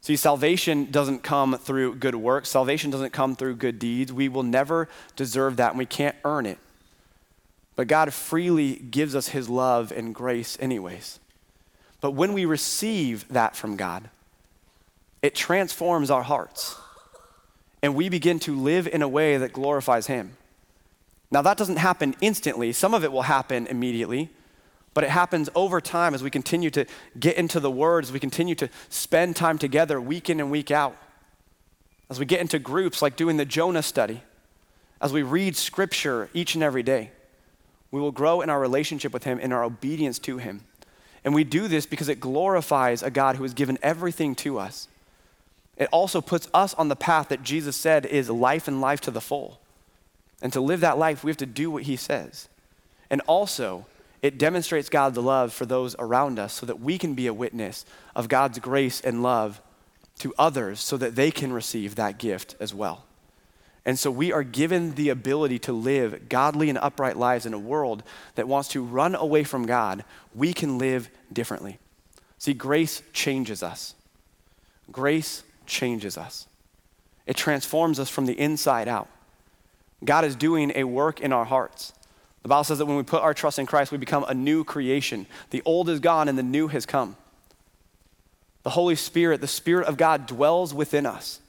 See, 0.01 0.17
salvation 0.17 0.91
doesn't 0.91 1.23
come 1.23 1.57
through 1.57 1.95
good 1.97 2.17
works, 2.17 2.49
salvation 2.51 2.91
doesn't 2.91 3.13
come 3.13 3.37
through 3.37 3.57
good 3.57 3.79
deeds. 3.79 4.13
We 4.13 4.29
will 4.29 4.43
never 4.43 4.89
deserve 5.15 5.57
that, 5.57 5.71
and 5.71 5.79
we 5.79 5.87
can't 5.87 6.17
earn 6.25 6.45
it. 6.45 6.59
But 7.77 7.87
God 7.87 8.13
freely 8.13 8.75
gives 8.75 9.15
us 9.15 9.29
his 9.29 9.49
love 9.49 9.93
and 9.93 10.15
grace, 10.15 10.59
anyways. 10.61 11.21
But 12.01 12.11
when 12.11 12.33
we 12.33 12.45
receive 12.45 13.27
that 13.29 13.55
from 13.55 13.77
God, 13.77 14.11
it 15.23 15.37
transforms 15.37 16.11
our 16.11 16.25
hearts. 16.25 16.77
And 17.81 17.95
we 17.95 18.09
begin 18.09 18.41
to 18.41 18.57
live 18.57 18.89
in 18.89 19.03
a 19.03 19.09
way 19.09 19.37
that 19.37 19.53
glorifies 19.53 20.09
him. 20.09 20.37
Now, 21.31 21.43
that 21.43 21.57
doesn't 21.57 21.77
happen 21.77 22.15
instantly. 22.21 22.73
Some 22.73 22.93
of 22.93 23.05
it 23.05 23.13
will 23.13 23.23
happen 23.23 23.67
immediately, 23.69 24.31
but 24.95 25.05
it 25.05 25.11
happens 25.11 25.49
over 25.55 25.81
time 25.81 26.15
as 26.15 26.23
we 26.23 26.31
continue 26.31 26.71
to 26.71 26.85
get 27.19 27.37
into 27.37 27.61
the 27.61 27.71
Word, 27.71 28.05
as 28.05 28.13
we 28.13 28.21
continue 28.21 28.55
to 28.57 28.69
spend 28.89 29.37
time 29.37 29.59
together 29.59 30.01
week 30.01 30.29
in 30.29 30.41
and 30.41 30.51
week 30.51 30.71
out, 30.71 30.97
as 32.11 32.19
we 32.19 32.27
get 32.27 32.41
into 32.41 32.59
groups 32.59 33.01
like 33.01 33.17
doing 33.17 33.37
the 33.37 33.45
Jonah 33.45 33.83
study, 33.83 34.23
as 35.01 35.13
we 35.13 35.23
read 35.23 35.57
Scripture 35.57 36.29
each 36.35 36.55
and 36.55 36.63
every 36.63 36.83
day. 36.83 37.11
We 37.91 38.01
will 38.01 38.13
grow 38.13 38.41
in 38.41 38.51
our 38.51 38.61
relationship 38.61 39.13
with 39.13 39.25
Him, 39.25 39.39
in 39.39 39.53
our 39.53 39.65
obedience 39.65 40.19
to 40.21 40.39
Him. 40.39 40.65
And 41.25 41.35
we 41.35 41.45
do 41.45 41.69
this 41.69 41.87
because 41.87 42.09
it 42.09 42.21
glorifies 42.21 43.03
a 43.03 43.11
God 43.11 43.37
who 43.37 43.45
has 43.45 43.55
given 43.55 43.79
everything 43.83 44.35
to 44.37 44.59
us. 44.59 44.89
It 45.77 45.89
also 45.93 46.21
puts 46.21 46.49
us 46.53 46.75
on 46.75 46.89
the 46.89 46.97
path 46.97 47.29
that 47.29 47.43
Jesus 47.43 47.77
said 47.77 48.05
is 48.07 48.29
life 48.29 48.69
and 48.69 48.81
life 48.81 49.01
to 49.03 49.11
the 49.11 49.21
full. 49.21 49.61
And 50.41 50.53
to 50.53 50.61
live 50.61 50.81
that 50.81 50.99
life, 50.99 51.23
we 51.23 51.31
have 51.31 51.37
to 51.39 51.47
do 51.47 51.71
what 51.71 51.85
he 51.85 51.97
says. 51.97 52.49
And 53.09 53.21
also, 53.27 53.87
it 54.23 54.39
demonstrates 54.39 54.89
God's 54.89 55.19
love 55.19 55.53
for 55.53 55.67
those 55.67 55.97
around 55.99 56.39
us 56.39 56.53
so 56.55 56.65
that 56.67 56.81
we 56.81 56.97
can 56.97 57.15
be 57.15 57.27
a 57.27 57.35
witness 57.35 57.85
of 58.15 58.29
God's 58.29 58.61
grace 58.61 59.01
and 59.01 59.23
love 59.23 59.61
to 60.21 60.33
others 60.39 60.81
so 60.81 60.97
that 60.97 61.17
they 61.17 61.31
can 61.31 61.53
receive 61.53 61.97
that 61.97 62.19
gift 62.19 62.55
as 62.61 62.73
well. 62.73 63.05
And 63.85 63.99
so 63.99 64.13
we 64.13 64.33
are 64.33 64.45
given 64.45 64.95
the 64.95 65.09
ability 65.09 65.59
to 65.61 65.73
live 65.73 66.29
godly 66.29 66.69
and 66.69 66.79
upright 66.79 67.17
lives 67.17 67.47
in 67.47 67.53
a 67.53 67.59
world 67.59 68.05
that 68.37 68.47
wants 68.47 68.69
to 68.71 68.83
run 68.83 69.17
away 69.17 69.43
from 69.43 69.67
God. 69.67 70.05
We 70.35 70.53
can 70.53 70.79
live 70.79 71.11
differently. 71.33 71.79
See, 72.39 72.55
grace 72.55 73.03
changes 73.13 73.61
us. 73.61 73.97
Grace 74.91 75.43
changes 75.67 76.19
us, 76.19 76.47
it 77.27 77.37
transforms 77.37 77.99
us 78.01 78.11
from 78.11 78.27
the 78.27 78.39
inside 78.39 78.89
out. 78.89 79.09
God 80.05 80.25
is 80.25 80.35
doing 80.35 80.73
a 80.75 80.85
work 80.85 81.21
in 81.21 81.33
our 81.33 81.45
hearts. 81.45 81.93
The 82.43 82.49
Bible 82.49 82.65
says 82.65 82.79
that 82.79 82.87
when 82.87 82.97
we 82.97 83.05
put 83.05 83.23
our 83.23 83.35
trust 83.35 83.59
in 83.59 83.67
Christ, 83.67 83.93
we 83.93 83.99
become 83.99 84.25
a 84.25 84.35
new 84.35 84.65
creation. 84.65 85.27
The 85.51 85.63
old 85.65 85.89
is 85.89 86.01
gone 86.01 86.29
and 86.29 86.37
the 86.37 86.43
new 86.43 86.69
has 86.69 86.87
come. 86.87 87.17
The 88.65 88.71
Holy 88.71 88.97
Spirit, 88.97 89.41
the 89.41 89.49
Spirit 89.49 89.87
of 89.87 89.97
God, 89.97 90.27
dwells 90.27 90.75
within 90.75 91.07
us 91.07 91.41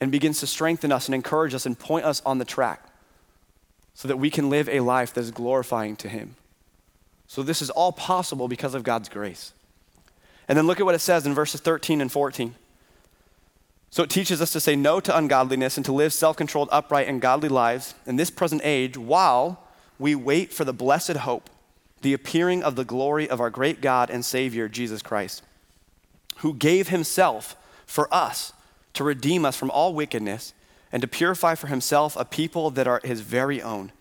and 0.00 0.10
begins 0.10 0.40
to 0.40 0.46
strengthen 0.46 0.92
us 0.92 1.06
and 1.06 1.14
encourage 1.14 1.54
us 1.54 1.64
and 1.64 1.78
point 1.78 2.04
us 2.04 2.20
on 2.26 2.38
the 2.38 2.44
track 2.44 2.86
so 3.94 4.08
that 4.08 4.16
we 4.16 4.30
can 4.30 4.50
live 4.50 4.68
a 4.68 4.80
life 4.80 5.14
that 5.14 5.20
is 5.20 5.30
glorifying 5.30 5.96
to 5.96 6.08
Him. 6.08 6.36
So, 7.26 7.42
this 7.42 7.62
is 7.62 7.70
all 7.70 7.92
possible 7.92 8.48
because 8.48 8.74
of 8.74 8.82
God's 8.82 9.08
grace. 9.08 9.52
And 10.48 10.58
then 10.58 10.66
look 10.66 10.80
at 10.80 10.86
what 10.86 10.94
it 10.94 11.00
says 11.00 11.24
in 11.24 11.34
verses 11.34 11.60
13 11.60 12.00
and 12.00 12.10
14. 12.10 12.54
So 13.92 14.02
it 14.02 14.08
teaches 14.08 14.40
us 14.40 14.50
to 14.52 14.60
say 14.60 14.74
no 14.74 15.00
to 15.00 15.14
ungodliness 15.14 15.76
and 15.76 15.84
to 15.84 15.92
live 15.92 16.14
self 16.14 16.34
controlled, 16.34 16.70
upright, 16.72 17.08
and 17.08 17.20
godly 17.20 17.50
lives 17.50 17.94
in 18.06 18.16
this 18.16 18.30
present 18.30 18.62
age 18.64 18.96
while 18.96 19.62
we 19.98 20.14
wait 20.14 20.50
for 20.50 20.64
the 20.64 20.72
blessed 20.72 21.18
hope, 21.18 21.50
the 22.00 22.14
appearing 22.14 22.62
of 22.62 22.74
the 22.74 22.86
glory 22.86 23.28
of 23.28 23.38
our 23.38 23.50
great 23.50 23.82
God 23.82 24.08
and 24.08 24.24
Savior, 24.24 24.66
Jesus 24.66 25.02
Christ, 25.02 25.42
who 26.38 26.54
gave 26.54 26.88
himself 26.88 27.54
for 27.84 28.12
us 28.12 28.54
to 28.94 29.04
redeem 29.04 29.44
us 29.44 29.58
from 29.58 29.70
all 29.70 29.92
wickedness 29.92 30.54
and 30.90 31.02
to 31.02 31.08
purify 31.08 31.54
for 31.54 31.66
himself 31.66 32.16
a 32.16 32.24
people 32.24 32.70
that 32.70 32.88
are 32.88 33.02
his 33.04 33.20
very 33.20 33.60
own, 33.60 33.92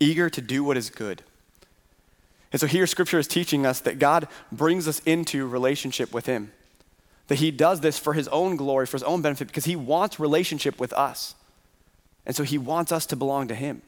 eager 0.00 0.28
to 0.28 0.40
do 0.40 0.64
what 0.64 0.76
is 0.76 0.90
good. 0.90 1.22
And 2.50 2.60
so 2.60 2.66
here, 2.66 2.86
scripture 2.88 3.20
is 3.20 3.28
teaching 3.28 3.64
us 3.64 3.78
that 3.80 4.00
God 4.00 4.26
brings 4.50 4.88
us 4.88 4.98
into 5.06 5.46
relationship 5.46 6.12
with 6.12 6.26
him 6.26 6.50
that 7.28 7.36
he 7.36 7.50
does 7.50 7.80
this 7.80 7.98
for 7.98 8.12
his 8.12 8.28
own 8.28 8.56
glory, 8.56 8.86
for 8.86 8.96
his 8.96 9.02
own 9.02 9.22
benefit, 9.22 9.48
because 9.48 9.64
he 9.64 9.76
wants 9.76 10.20
relationship 10.20 10.78
with 10.78 10.92
us. 10.92 11.34
And 12.24 12.34
so 12.34 12.42
he 12.42 12.58
wants 12.58 12.92
us 12.92 13.06
to 13.06 13.16
belong 13.16 13.48
to 13.48 13.54
him. 13.54 13.82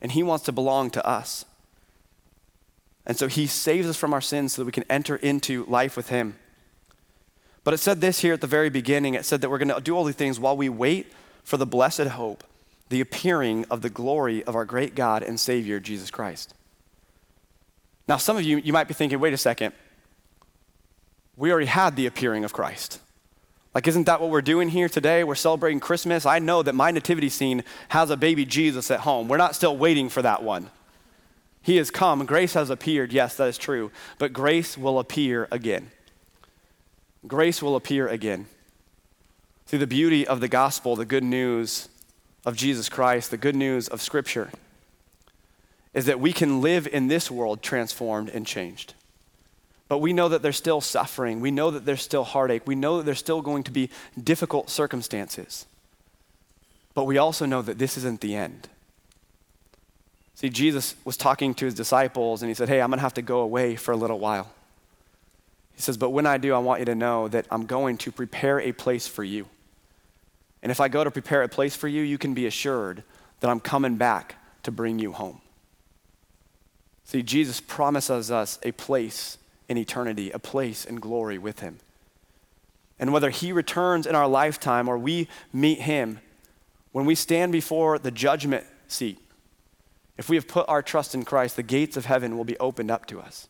And 0.00 0.12
he 0.12 0.22
wants 0.22 0.44
to 0.46 0.52
belong 0.52 0.90
to 0.90 1.06
us. 1.06 1.44
And 3.06 3.16
so 3.16 3.26
he 3.26 3.46
saves 3.46 3.88
us 3.88 3.96
from 3.96 4.14
our 4.14 4.20
sins 4.20 4.54
so 4.54 4.62
that 4.62 4.66
we 4.66 4.72
can 4.72 4.84
enter 4.88 5.16
into 5.16 5.64
life 5.66 5.96
with 5.96 6.08
him. 6.08 6.36
But 7.64 7.74
it 7.74 7.78
said 7.78 8.00
this 8.00 8.20
here 8.20 8.34
at 8.34 8.40
the 8.40 8.46
very 8.46 8.70
beginning 8.70 9.14
it 9.14 9.24
said 9.24 9.40
that 9.40 9.50
we're 9.50 9.58
going 9.58 9.74
to 9.74 9.80
do 9.80 9.96
all 9.96 10.04
these 10.04 10.14
things 10.14 10.38
while 10.38 10.56
we 10.56 10.68
wait 10.68 11.12
for 11.42 11.56
the 11.56 11.66
blessed 11.66 12.08
hope, 12.08 12.44
the 12.88 13.00
appearing 13.00 13.64
of 13.70 13.82
the 13.82 13.90
glory 13.90 14.42
of 14.44 14.54
our 14.54 14.64
great 14.64 14.94
God 14.94 15.22
and 15.22 15.38
Savior, 15.40 15.80
Jesus 15.80 16.10
Christ. 16.10 16.54
Now, 18.06 18.18
some 18.18 18.36
of 18.36 18.42
you, 18.42 18.58
you 18.58 18.72
might 18.72 18.88
be 18.88 18.94
thinking, 18.94 19.18
wait 19.20 19.32
a 19.32 19.38
second 19.38 19.72
we 21.36 21.50
already 21.50 21.66
had 21.66 21.96
the 21.96 22.06
appearing 22.06 22.44
of 22.44 22.52
Christ. 22.52 23.00
Like, 23.74 23.88
isn't 23.88 24.04
that 24.04 24.20
what 24.20 24.30
we're 24.30 24.42
doing 24.42 24.68
here 24.68 24.88
today? 24.88 25.24
We're 25.24 25.34
celebrating 25.34 25.80
Christmas. 25.80 26.26
I 26.26 26.38
know 26.38 26.62
that 26.62 26.76
my 26.76 26.92
nativity 26.92 27.28
scene 27.28 27.64
has 27.88 28.08
a 28.10 28.16
baby 28.16 28.44
Jesus 28.44 28.90
at 28.90 29.00
home. 29.00 29.26
We're 29.26 29.36
not 29.36 29.56
still 29.56 29.76
waiting 29.76 30.08
for 30.08 30.22
that 30.22 30.44
one. 30.44 30.70
He 31.60 31.76
has 31.76 31.90
come. 31.90 32.24
Grace 32.24 32.54
has 32.54 32.70
appeared. 32.70 33.12
Yes, 33.12 33.36
that 33.36 33.48
is 33.48 33.58
true. 33.58 33.90
But 34.18 34.32
grace 34.32 34.78
will 34.78 35.00
appear 35.00 35.48
again. 35.50 35.90
Grace 37.26 37.62
will 37.62 37.74
appear 37.74 38.06
again. 38.06 38.46
See, 39.66 39.78
the 39.78 39.86
beauty 39.86 40.26
of 40.26 40.40
the 40.40 40.48
gospel, 40.48 40.94
the 40.94 41.06
good 41.06 41.24
news 41.24 41.88
of 42.44 42.54
Jesus 42.54 42.88
Christ, 42.88 43.30
the 43.30 43.38
good 43.38 43.56
news 43.56 43.88
of 43.88 44.02
Scripture, 44.02 44.50
is 45.94 46.06
that 46.06 46.20
we 46.20 46.32
can 46.32 46.60
live 46.60 46.86
in 46.86 47.08
this 47.08 47.30
world 47.30 47.62
transformed 47.62 48.28
and 48.28 48.46
changed. 48.46 48.94
But 49.94 50.00
we 50.00 50.12
know 50.12 50.28
that 50.28 50.42
there's 50.42 50.56
still 50.56 50.80
suffering. 50.80 51.38
We 51.38 51.52
know 51.52 51.70
that 51.70 51.84
there's 51.84 52.02
still 52.02 52.24
heartache. 52.24 52.66
We 52.66 52.74
know 52.74 52.96
that 52.96 53.04
there's 53.04 53.20
still 53.20 53.40
going 53.40 53.62
to 53.62 53.70
be 53.70 53.90
difficult 54.20 54.68
circumstances. 54.68 55.66
But 56.94 57.04
we 57.04 57.16
also 57.16 57.46
know 57.46 57.62
that 57.62 57.78
this 57.78 57.96
isn't 57.98 58.20
the 58.20 58.34
end. 58.34 58.68
See, 60.34 60.48
Jesus 60.48 60.96
was 61.04 61.16
talking 61.16 61.54
to 61.54 61.64
his 61.64 61.74
disciples 61.74 62.42
and 62.42 62.50
he 62.50 62.56
said, 62.56 62.68
Hey, 62.68 62.82
I'm 62.82 62.90
going 62.90 62.98
to 62.98 63.02
have 63.02 63.14
to 63.14 63.22
go 63.22 63.38
away 63.38 63.76
for 63.76 63.92
a 63.92 63.96
little 63.96 64.18
while. 64.18 64.50
He 65.76 65.82
says, 65.82 65.96
But 65.96 66.10
when 66.10 66.26
I 66.26 66.38
do, 66.38 66.52
I 66.54 66.58
want 66.58 66.80
you 66.80 66.86
to 66.86 66.96
know 66.96 67.28
that 67.28 67.46
I'm 67.48 67.64
going 67.64 67.96
to 67.98 68.10
prepare 68.10 68.58
a 68.58 68.72
place 68.72 69.06
for 69.06 69.22
you. 69.22 69.46
And 70.60 70.72
if 70.72 70.80
I 70.80 70.88
go 70.88 71.04
to 71.04 71.10
prepare 71.12 71.44
a 71.44 71.48
place 71.48 71.76
for 71.76 71.86
you, 71.86 72.02
you 72.02 72.18
can 72.18 72.34
be 72.34 72.46
assured 72.46 73.04
that 73.38 73.48
I'm 73.48 73.60
coming 73.60 73.94
back 73.94 74.34
to 74.64 74.72
bring 74.72 74.98
you 74.98 75.12
home. 75.12 75.40
See, 77.04 77.22
Jesus 77.22 77.60
promises 77.60 78.32
us 78.32 78.58
a 78.64 78.72
place 78.72 79.38
in 79.68 79.78
eternity, 79.78 80.30
a 80.30 80.38
place 80.38 80.84
in 80.84 80.96
glory 80.96 81.38
with 81.38 81.60
him. 81.60 81.78
And 82.98 83.12
whether 83.12 83.30
he 83.30 83.52
returns 83.52 84.06
in 84.06 84.14
our 84.14 84.28
lifetime 84.28 84.88
or 84.88 84.96
we 84.96 85.28
meet 85.52 85.80
him, 85.80 86.20
when 86.92 87.06
we 87.06 87.14
stand 87.14 87.52
before 87.52 87.98
the 87.98 88.10
judgment 88.10 88.64
seat, 88.86 89.18
if 90.16 90.28
we 90.28 90.36
have 90.36 90.46
put 90.46 90.68
our 90.68 90.82
trust 90.82 91.14
in 91.14 91.24
Christ, 91.24 91.56
the 91.56 91.62
gates 91.62 91.96
of 91.96 92.04
heaven 92.04 92.36
will 92.36 92.44
be 92.44 92.58
opened 92.58 92.90
up 92.90 93.06
to 93.06 93.20
us. 93.20 93.48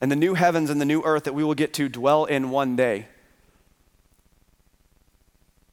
And 0.00 0.10
the 0.10 0.16
new 0.16 0.34
heavens 0.34 0.70
and 0.70 0.80
the 0.80 0.84
new 0.84 1.02
earth 1.02 1.24
that 1.24 1.34
we 1.34 1.44
will 1.44 1.54
get 1.54 1.74
to 1.74 1.88
dwell 1.88 2.24
in 2.24 2.50
one 2.50 2.76
day 2.76 3.08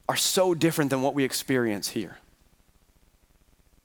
are 0.10 0.16
so 0.16 0.54
different 0.54 0.90
than 0.90 1.02
what 1.02 1.14
we 1.14 1.24
experience 1.24 1.90
here. 1.90 2.18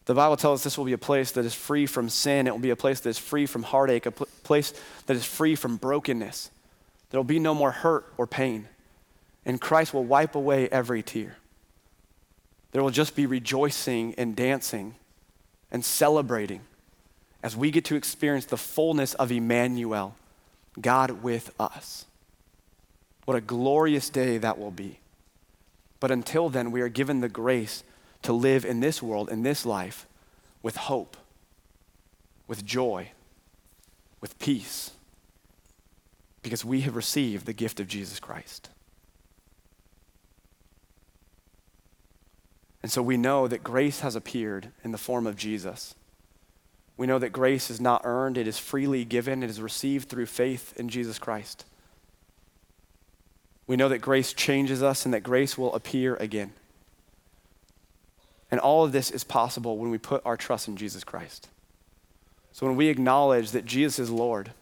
The 0.04 0.14
Bible 0.14 0.36
tells 0.36 0.60
us 0.60 0.64
this 0.64 0.78
will 0.78 0.84
be 0.84 0.92
a 0.92 0.98
place 0.98 1.32
that 1.32 1.44
is 1.44 1.54
free 1.54 1.86
from 1.86 2.08
sin. 2.08 2.46
It 2.46 2.50
will 2.50 2.58
be 2.58 2.70
a 2.70 2.76
place 2.76 3.00
that 3.00 3.10
is 3.10 3.18
free 3.18 3.46
from 3.46 3.62
heartache, 3.62 4.06
a 4.06 4.10
pl- 4.10 4.28
place 4.42 4.74
that 5.06 5.16
is 5.16 5.24
free 5.24 5.54
from 5.54 5.76
brokenness. 5.76 6.50
There 7.10 7.20
will 7.20 7.24
be 7.24 7.38
no 7.38 7.54
more 7.54 7.70
hurt 7.70 8.12
or 8.16 8.26
pain. 8.26 8.68
And 9.44 9.60
Christ 9.60 9.94
will 9.94 10.04
wipe 10.04 10.34
away 10.34 10.68
every 10.68 11.02
tear. 11.02 11.36
There 12.72 12.82
will 12.82 12.90
just 12.90 13.14
be 13.14 13.26
rejoicing 13.26 14.14
and 14.16 14.34
dancing 14.34 14.96
and 15.70 15.84
celebrating 15.84 16.62
as 17.42 17.56
we 17.56 17.70
get 17.70 17.84
to 17.86 17.96
experience 17.96 18.46
the 18.46 18.56
fullness 18.56 19.14
of 19.14 19.30
Emmanuel, 19.30 20.16
God 20.80 21.22
with 21.22 21.52
us. 21.60 22.06
What 23.24 23.36
a 23.36 23.40
glorious 23.40 24.10
day 24.10 24.38
that 24.38 24.58
will 24.58 24.70
be. 24.70 24.98
But 26.00 26.10
until 26.10 26.48
then, 26.48 26.72
we 26.72 26.80
are 26.80 26.88
given 26.88 27.20
the 27.20 27.28
grace 27.28 27.84
to 28.22 28.32
live 28.32 28.64
in 28.64 28.80
this 28.80 29.02
world, 29.02 29.28
in 29.30 29.42
this 29.42 29.66
life, 29.66 30.06
with 30.62 30.76
hope, 30.76 31.16
with 32.46 32.64
joy, 32.64 33.10
with 34.20 34.38
peace, 34.38 34.92
because 36.42 36.64
we 36.64 36.82
have 36.82 36.96
received 36.96 37.46
the 37.46 37.52
gift 37.52 37.80
of 37.80 37.88
Jesus 37.88 38.20
Christ. 38.20 38.68
And 42.82 42.90
so 42.90 43.00
we 43.00 43.16
know 43.16 43.46
that 43.46 43.62
grace 43.62 44.00
has 44.00 44.16
appeared 44.16 44.72
in 44.82 44.90
the 44.90 44.98
form 44.98 45.26
of 45.26 45.36
Jesus. 45.36 45.94
We 46.96 47.06
know 47.06 47.18
that 47.18 47.30
grace 47.30 47.70
is 47.70 47.80
not 47.80 48.02
earned, 48.04 48.36
it 48.36 48.48
is 48.48 48.58
freely 48.58 49.04
given, 49.04 49.42
it 49.42 49.50
is 49.50 49.60
received 49.60 50.08
through 50.08 50.26
faith 50.26 50.74
in 50.76 50.88
Jesus 50.88 51.18
Christ. 51.18 51.64
We 53.66 53.76
know 53.76 53.88
that 53.88 53.98
grace 53.98 54.32
changes 54.32 54.82
us 54.82 55.04
and 55.04 55.14
that 55.14 55.22
grace 55.22 55.56
will 55.56 55.74
appear 55.74 56.16
again. 56.16 56.52
And 58.52 58.60
all 58.60 58.84
of 58.84 58.92
this 58.92 59.10
is 59.10 59.24
possible 59.24 59.78
when 59.78 59.90
we 59.90 59.96
put 59.96 60.22
our 60.26 60.36
trust 60.36 60.68
in 60.68 60.76
Jesus 60.76 61.02
Christ. 61.02 61.48
So 62.52 62.66
when 62.66 62.76
we 62.76 62.88
acknowledge 62.88 63.52
that 63.52 63.64
Jesus 63.64 63.98
is 63.98 64.10
Lord, 64.10 64.52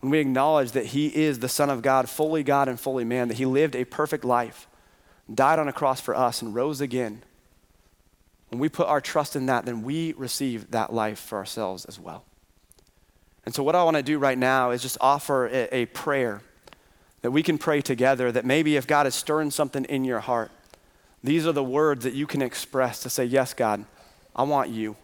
when 0.00 0.10
we 0.10 0.18
acknowledge 0.18 0.72
that 0.72 0.86
He 0.86 1.06
is 1.06 1.38
the 1.38 1.48
Son 1.48 1.70
of 1.70 1.80
God, 1.80 2.10
fully 2.10 2.42
God 2.42 2.68
and 2.68 2.78
fully 2.78 3.04
man, 3.04 3.28
that 3.28 3.38
He 3.38 3.46
lived 3.46 3.74
a 3.74 3.86
perfect 3.86 4.22
life, 4.22 4.68
died 5.32 5.58
on 5.58 5.66
a 5.66 5.72
cross 5.72 5.98
for 5.98 6.14
us, 6.14 6.42
and 6.42 6.54
rose 6.54 6.82
again, 6.82 7.22
when 8.50 8.58
we 8.58 8.68
put 8.68 8.86
our 8.86 9.00
trust 9.00 9.34
in 9.34 9.46
that, 9.46 9.64
then 9.64 9.82
we 9.82 10.12
receive 10.12 10.70
that 10.72 10.92
life 10.92 11.18
for 11.18 11.38
ourselves 11.38 11.86
as 11.86 11.98
well. 11.98 12.24
And 13.46 13.54
so, 13.54 13.62
what 13.62 13.74
I 13.74 13.82
want 13.82 13.96
to 13.96 14.02
do 14.02 14.18
right 14.18 14.36
now 14.36 14.72
is 14.72 14.82
just 14.82 14.98
offer 15.00 15.48
a, 15.72 15.86
prayer 15.86 16.42
that 17.22 17.30
we 17.30 17.42
can 17.42 17.56
pray 17.56 17.80
together. 17.80 18.30
That 18.30 18.44
maybe 18.44 18.76
if 18.76 18.86
God 18.86 19.06
is 19.06 19.14
stirring 19.14 19.50
something 19.50 19.86
in 19.86 20.04
your 20.04 20.20
heart, 20.20 20.50
these 21.24 21.46
are 21.46 21.52
the 21.52 21.64
words 21.64 22.04
that 22.04 22.14
you 22.14 22.26
can 22.26 22.42
express 22.42 23.00
to 23.02 23.10
say, 23.10 23.24
Yes, 23.24 23.54
God, 23.54 23.84
I 24.34 24.42
want 24.42 24.70
you 24.70 24.96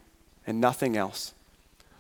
and 0.47 0.61
nothing 0.61 0.97
else. 0.97 1.35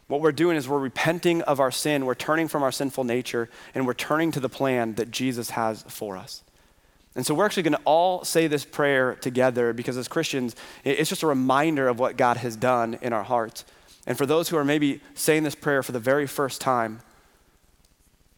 What 0.08 0.22
we're 0.22 0.32
doing 0.32 0.56
is 0.56 0.66
we're 0.66 0.78
repenting 0.78 1.42
of 1.42 1.60
our 1.60 1.70
sin, 1.70 2.06
we're 2.06 2.14
turning 2.14 2.48
from 2.48 2.62
our 2.62 2.72
sinful 2.72 3.04
nature, 3.04 3.50
and 3.74 3.86
we're 3.86 3.94
turning 3.94 4.32
to 4.32 4.40
the 4.40 4.48
plan 4.48 4.94
that 4.94 5.10
Jesus 5.10 5.50
has 5.50 5.82
for 5.82 6.16
us. 6.16 6.42
And 7.14 7.26
so 7.26 7.34
we're 7.34 7.44
actually 7.44 7.64
going 7.64 7.74
to 7.74 7.82
all 7.84 8.24
say 8.24 8.46
this 8.46 8.64
prayer 8.64 9.16
together 9.16 9.72
because 9.72 9.96
as 9.96 10.08
Christians, 10.08 10.56
it's 10.82 11.10
just 11.10 11.22
a 11.22 11.26
reminder 11.26 11.88
of 11.88 11.98
what 11.98 12.16
God 12.16 12.38
has 12.38 12.56
done 12.56 12.98
in 13.02 13.12
our 13.12 13.24
hearts. 13.24 13.64
And 14.06 14.16
for 14.16 14.24
those 14.24 14.48
who 14.48 14.56
are 14.56 14.64
maybe 14.64 15.00
saying 15.14 15.42
this 15.42 15.54
prayer 15.54 15.82
for 15.82 15.92
the 15.92 16.00
very 16.00 16.26
first 16.26 16.60
time, 16.60 17.00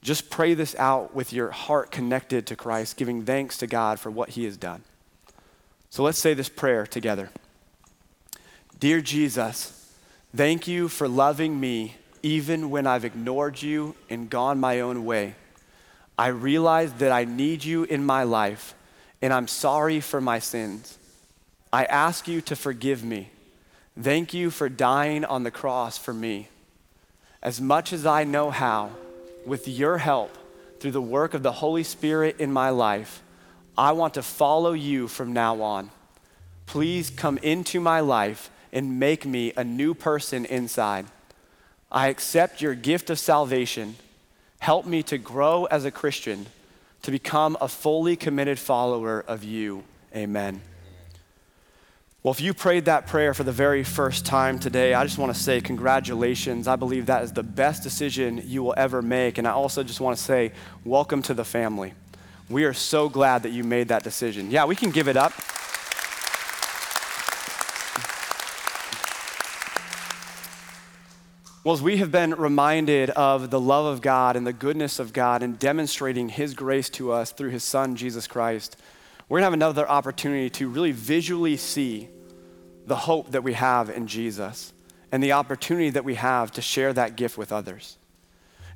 just 0.02 0.30
pray 0.30 0.54
this 0.54 0.74
out 0.76 1.14
with 1.14 1.32
your 1.32 1.50
heart 1.50 1.90
connected 1.90 2.46
to 2.46 2.56
Christ, 2.56 2.96
giving 2.96 3.24
thanks 3.24 3.58
to 3.58 3.66
God 3.66 4.00
for 4.00 4.10
what 4.10 4.30
he 4.30 4.44
has 4.44 4.56
done. 4.56 4.82
So 5.90 6.04
let's 6.04 6.18
say 6.18 6.34
this 6.34 6.48
prayer 6.48 6.86
together. 6.86 7.30
Dear 8.78 9.00
Jesus, 9.00 9.92
thank 10.34 10.68
you 10.68 10.88
for 10.88 11.08
loving 11.08 11.58
me 11.58 11.96
even 12.22 12.70
when 12.70 12.86
I've 12.86 13.04
ignored 13.04 13.60
you 13.60 13.96
and 14.08 14.30
gone 14.30 14.60
my 14.60 14.80
own 14.80 15.04
way. 15.04 15.34
I 16.16 16.28
realize 16.28 16.92
that 16.94 17.10
I 17.10 17.24
need 17.24 17.64
you 17.64 17.84
in 17.84 18.04
my 18.04 18.22
life, 18.22 18.74
and 19.20 19.32
I'm 19.32 19.48
sorry 19.48 20.00
for 20.00 20.20
my 20.20 20.38
sins. 20.38 20.96
I 21.72 21.84
ask 21.86 22.28
you 22.28 22.40
to 22.42 22.56
forgive 22.56 23.02
me. 23.02 23.30
Thank 24.00 24.32
you 24.32 24.50
for 24.50 24.68
dying 24.68 25.24
on 25.24 25.42
the 25.42 25.50
cross 25.50 25.98
for 25.98 26.14
me. 26.14 26.48
As 27.42 27.60
much 27.60 27.92
as 27.92 28.06
I 28.06 28.24
know 28.24 28.50
how, 28.50 28.90
with 29.44 29.66
your 29.66 29.98
help, 29.98 30.36
through 30.78 30.92
the 30.92 31.02
work 31.02 31.34
of 31.34 31.42
the 31.42 31.52
Holy 31.52 31.82
Spirit 31.82 32.36
in 32.38 32.52
my 32.52 32.70
life, 32.70 33.22
I 33.80 33.92
want 33.92 34.14
to 34.14 34.22
follow 34.22 34.72
you 34.72 35.08
from 35.08 35.32
now 35.32 35.62
on. 35.62 35.90
Please 36.66 37.08
come 37.10 37.38
into 37.38 37.80
my 37.80 38.00
life 38.00 38.50
and 38.72 39.00
make 39.00 39.24
me 39.24 39.52
a 39.56 39.64
new 39.64 39.94
person 39.94 40.44
inside. 40.44 41.06
I 41.90 42.08
accept 42.08 42.60
your 42.60 42.74
gift 42.74 43.10
of 43.10 43.18
salvation 43.18 43.96
Help 44.60 44.84
me 44.84 45.02
to 45.04 45.16
grow 45.16 45.64
as 45.64 45.86
a 45.86 45.90
Christian, 45.90 46.46
to 47.02 47.10
become 47.10 47.56
a 47.60 47.68
fully 47.68 48.14
committed 48.14 48.58
follower 48.58 49.24
of 49.26 49.42
you. 49.42 49.82
Amen. 50.14 50.60
Well, 52.22 52.32
if 52.32 52.42
you 52.42 52.52
prayed 52.52 52.84
that 52.84 53.06
prayer 53.06 53.32
for 53.32 53.42
the 53.42 53.52
very 53.52 53.82
first 53.82 54.26
time 54.26 54.58
today, 54.58 54.92
I 54.92 55.02
just 55.04 55.16
want 55.16 55.34
to 55.34 55.40
say 55.40 55.62
congratulations. 55.62 56.68
I 56.68 56.76
believe 56.76 57.06
that 57.06 57.24
is 57.24 57.32
the 57.32 57.42
best 57.42 57.82
decision 57.82 58.42
you 58.44 58.62
will 58.62 58.74
ever 58.76 59.00
make. 59.00 59.38
And 59.38 59.48
I 59.48 59.52
also 59.52 59.82
just 59.82 59.98
want 59.98 60.18
to 60.18 60.22
say, 60.22 60.52
welcome 60.84 61.22
to 61.22 61.32
the 61.32 61.44
family. 61.44 61.94
We 62.50 62.64
are 62.64 62.74
so 62.74 63.08
glad 63.08 63.44
that 63.44 63.50
you 63.50 63.62
made 63.62 63.88
that 63.88 64.02
decision. 64.02 64.50
Yeah, 64.50 64.64
we 64.64 64.74
can 64.74 64.90
give 64.90 65.06
it 65.06 65.16
up. 65.16 65.32
Well, 71.62 71.74
as 71.74 71.80
we 71.80 71.98
have 71.98 72.10
been 72.10 72.34
reminded 72.34 73.10
of 73.10 73.50
the 73.50 73.60
love 73.60 73.86
of 73.86 74.00
God 74.00 74.34
and 74.34 74.44
the 74.44 74.52
goodness 74.52 74.98
of 74.98 75.12
God 75.12 75.44
and 75.44 75.60
demonstrating 75.60 76.28
His 76.28 76.54
grace 76.54 76.90
to 76.90 77.12
us 77.12 77.30
through 77.30 77.50
His 77.50 77.62
Son, 77.62 77.94
Jesus 77.94 78.26
Christ, 78.26 78.76
we're 79.28 79.36
going 79.38 79.42
to 79.42 79.46
have 79.46 79.52
another 79.52 79.88
opportunity 79.88 80.50
to 80.50 80.68
really 80.68 80.90
visually 80.90 81.56
see 81.56 82.08
the 82.84 82.96
hope 82.96 83.30
that 83.30 83.44
we 83.44 83.52
have 83.52 83.90
in 83.90 84.08
Jesus 84.08 84.72
and 85.12 85.22
the 85.22 85.32
opportunity 85.32 85.90
that 85.90 86.04
we 86.04 86.16
have 86.16 86.50
to 86.52 86.62
share 86.62 86.92
that 86.94 87.14
gift 87.14 87.38
with 87.38 87.52
others. 87.52 87.96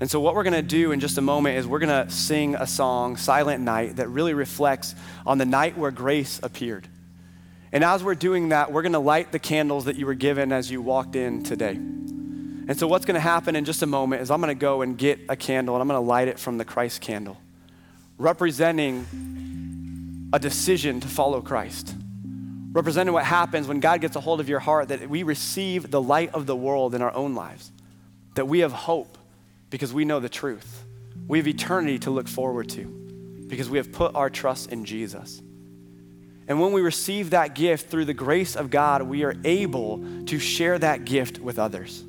And 0.00 0.10
so, 0.10 0.18
what 0.18 0.34
we're 0.34 0.42
going 0.42 0.54
to 0.54 0.62
do 0.62 0.92
in 0.92 1.00
just 1.00 1.18
a 1.18 1.22
moment 1.22 1.56
is 1.56 1.66
we're 1.66 1.78
going 1.78 2.06
to 2.06 2.12
sing 2.12 2.56
a 2.56 2.66
song, 2.66 3.16
Silent 3.16 3.62
Night, 3.62 3.96
that 3.96 4.08
really 4.08 4.34
reflects 4.34 4.94
on 5.24 5.38
the 5.38 5.44
night 5.44 5.78
where 5.78 5.90
grace 5.90 6.40
appeared. 6.42 6.88
And 7.72 7.84
as 7.84 8.02
we're 8.02 8.14
doing 8.14 8.48
that, 8.50 8.72
we're 8.72 8.82
going 8.82 8.92
to 8.92 8.98
light 8.98 9.32
the 9.32 9.38
candles 9.38 9.84
that 9.84 9.96
you 9.96 10.06
were 10.06 10.14
given 10.14 10.52
as 10.52 10.70
you 10.70 10.82
walked 10.82 11.16
in 11.16 11.42
today. 11.42 11.72
And 11.72 12.76
so, 12.76 12.88
what's 12.88 13.04
going 13.04 13.14
to 13.14 13.20
happen 13.20 13.54
in 13.54 13.64
just 13.64 13.82
a 13.82 13.86
moment 13.86 14.22
is 14.22 14.30
I'm 14.30 14.40
going 14.40 14.54
to 14.54 14.60
go 14.60 14.82
and 14.82 14.98
get 14.98 15.20
a 15.28 15.36
candle 15.36 15.76
and 15.76 15.82
I'm 15.82 15.88
going 15.88 16.00
to 16.00 16.06
light 16.06 16.28
it 16.28 16.38
from 16.38 16.58
the 16.58 16.64
Christ 16.64 17.00
candle, 17.00 17.36
representing 18.18 19.06
a 20.32 20.38
decision 20.40 20.98
to 21.00 21.08
follow 21.08 21.40
Christ. 21.40 21.94
Representing 22.72 23.14
what 23.14 23.24
happens 23.24 23.68
when 23.68 23.78
God 23.78 24.00
gets 24.00 24.16
a 24.16 24.20
hold 24.20 24.40
of 24.40 24.48
your 24.48 24.58
heart, 24.58 24.88
that 24.88 25.08
we 25.08 25.22
receive 25.22 25.92
the 25.92 26.02
light 26.02 26.34
of 26.34 26.46
the 26.46 26.56
world 26.56 26.96
in 26.96 27.02
our 27.02 27.14
own 27.14 27.36
lives, 27.36 27.70
that 28.34 28.48
we 28.48 28.58
have 28.60 28.72
hope 28.72 29.16
because 29.74 29.92
we 29.92 30.04
know 30.04 30.20
the 30.20 30.28
truth. 30.28 30.84
We 31.26 31.38
have 31.38 31.48
eternity 31.48 31.98
to 31.98 32.10
look 32.12 32.28
forward 32.28 32.68
to 32.68 32.84
because 33.48 33.68
we 33.68 33.78
have 33.78 33.90
put 33.90 34.14
our 34.14 34.30
trust 34.30 34.70
in 34.70 34.84
Jesus. 34.84 35.42
And 36.46 36.60
when 36.60 36.70
we 36.70 36.80
receive 36.80 37.30
that 37.30 37.56
gift 37.56 37.90
through 37.90 38.04
the 38.04 38.14
grace 38.14 38.54
of 38.54 38.70
God, 38.70 39.02
we 39.02 39.24
are 39.24 39.34
able 39.42 39.98
to 40.26 40.38
share 40.38 40.78
that 40.78 41.04
gift 41.04 41.40
with 41.40 41.58
others. 41.58 42.04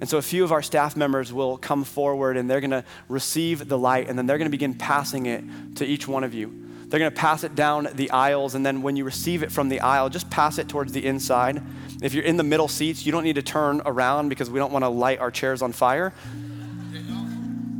And 0.00 0.08
so 0.08 0.18
a 0.18 0.22
few 0.22 0.44
of 0.44 0.52
our 0.52 0.62
staff 0.62 0.94
members 0.94 1.32
will 1.32 1.58
come 1.58 1.82
forward 1.82 2.36
and 2.36 2.48
they're 2.48 2.60
going 2.60 2.70
to 2.70 2.84
receive 3.08 3.66
the 3.66 3.76
light 3.76 4.08
and 4.08 4.16
then 4.16 4.26
they're 4.26 4.38
going 4.38 4.46
to 4.46 4.56
begin 4.56 4.74
passing 4.74 5.26
it 5.26 5.42
to 5.78 5.84
each 5.84 6.06
one 6.06 6.22
of 6.22 6.34
you. 6.34 6.68
They're 6.86 7.00
going 7.00 7.10
to 7.10 7.20
pass 7.20 7.42
it 7.42 7.56
down 7.56 7.88
the 7.94 8.12
aisles 8.12 8.54
and 8.54 8.64
then 8.64 8.82
when 8.82 8.94
you 8.94 9.02
receive 9.02 9.42
it 9.42 9.50
from 9.50 9.70
the 9.70 9.80
aisle, 9.80 10.08
just 10.08 10.30
pass 10.30 10.58
it 10.58 10.68
towards 10.68 10.92
the 10.92 11.04
inside. 11.04 11.60
If 12.00 12.14
you're 12.14 12.22
in 12.22 12.36
the 12.36 12.44
middle 12.44 12.68
seats, 12.68 13.04
you 13.04 13.10
don't 13.10 13.24
need 13.24 13.34
to 13.34 13.42
turn 13.42 13.82
around 13.84 14.28
because 14.28 14.48
we 14.48 14.60
don't 14.60 14.72
want 14.72 14.84
to 14.84 14.88
light 14.88 15.18
our 15.18 15.32
chairs 15.32 15.62
on 15.62 15.72
fire. 15.72 16.14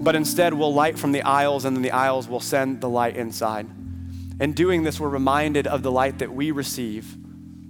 But 0.06 0.14
instead, 0.14 0.54
we'll 0.54 0.72
light 0.72 0.96
from 0.96 1.10
the 1.10 1.22
aisles 1.22 1.64
and 1.64 1.74
then 1.74 1.82
the 1.82 1.90
aisles 1.90 2.28
will 2.28 2.38
send 2.38 2.80
the 2.80 2.88
light 2.88 3.16
inside. 3.16 3.66
In 4.38 4.52
doing 4.52 4.84
this, 4.84 5.00
we're 5.00 5.08
reminded 5.08 5.66
of 5.66 5.82
the 5.82 5.90
light 5.90 6.20
that 6.20 6.32
we 6.32 6.52
receive 6.52 7.16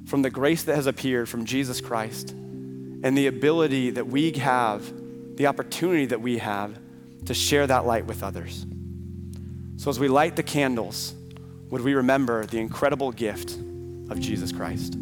from 0.04 0.20
the 0.20 0.28
grace 0.28 0.62
that 0.64 0.74
has 0.74 0.86
appeared 0.86 1.30
from 1.30 1.46
Jesus 1.46 1.80
Christ 1.80 2.32
and 2.32 3.16
the 3.16 3.28
ability 3.28 3.88
that 3.88 4.06
we 4.06 4.32
have, 4.32 4.84
the 5.38 5.46
opportunity 5.46 6.04
that 6.04 6.20
we 6.20 6.36
have 6.36 6.78
to 7.24 7.32
share 7.32 7.66
that 7.68 7.86
light 7.86 8.04
with 8.04 8.22
others. 8.22 8.66
So, 9.78 9.88
as 9.88 9.98
we 9.98 10.08
light 10.08 10.36
the 10.36 10.42
candles, 10.42 11.14
would 11.70 11.80
we 11.80 11.94
remember 11.94 12.44
the 12.44 12.58
incredible 12.58 13.12
gift 13.12 13.52
of 14.10 14.20
Jesus 14.20 14.52
Christ? 14.52 14.98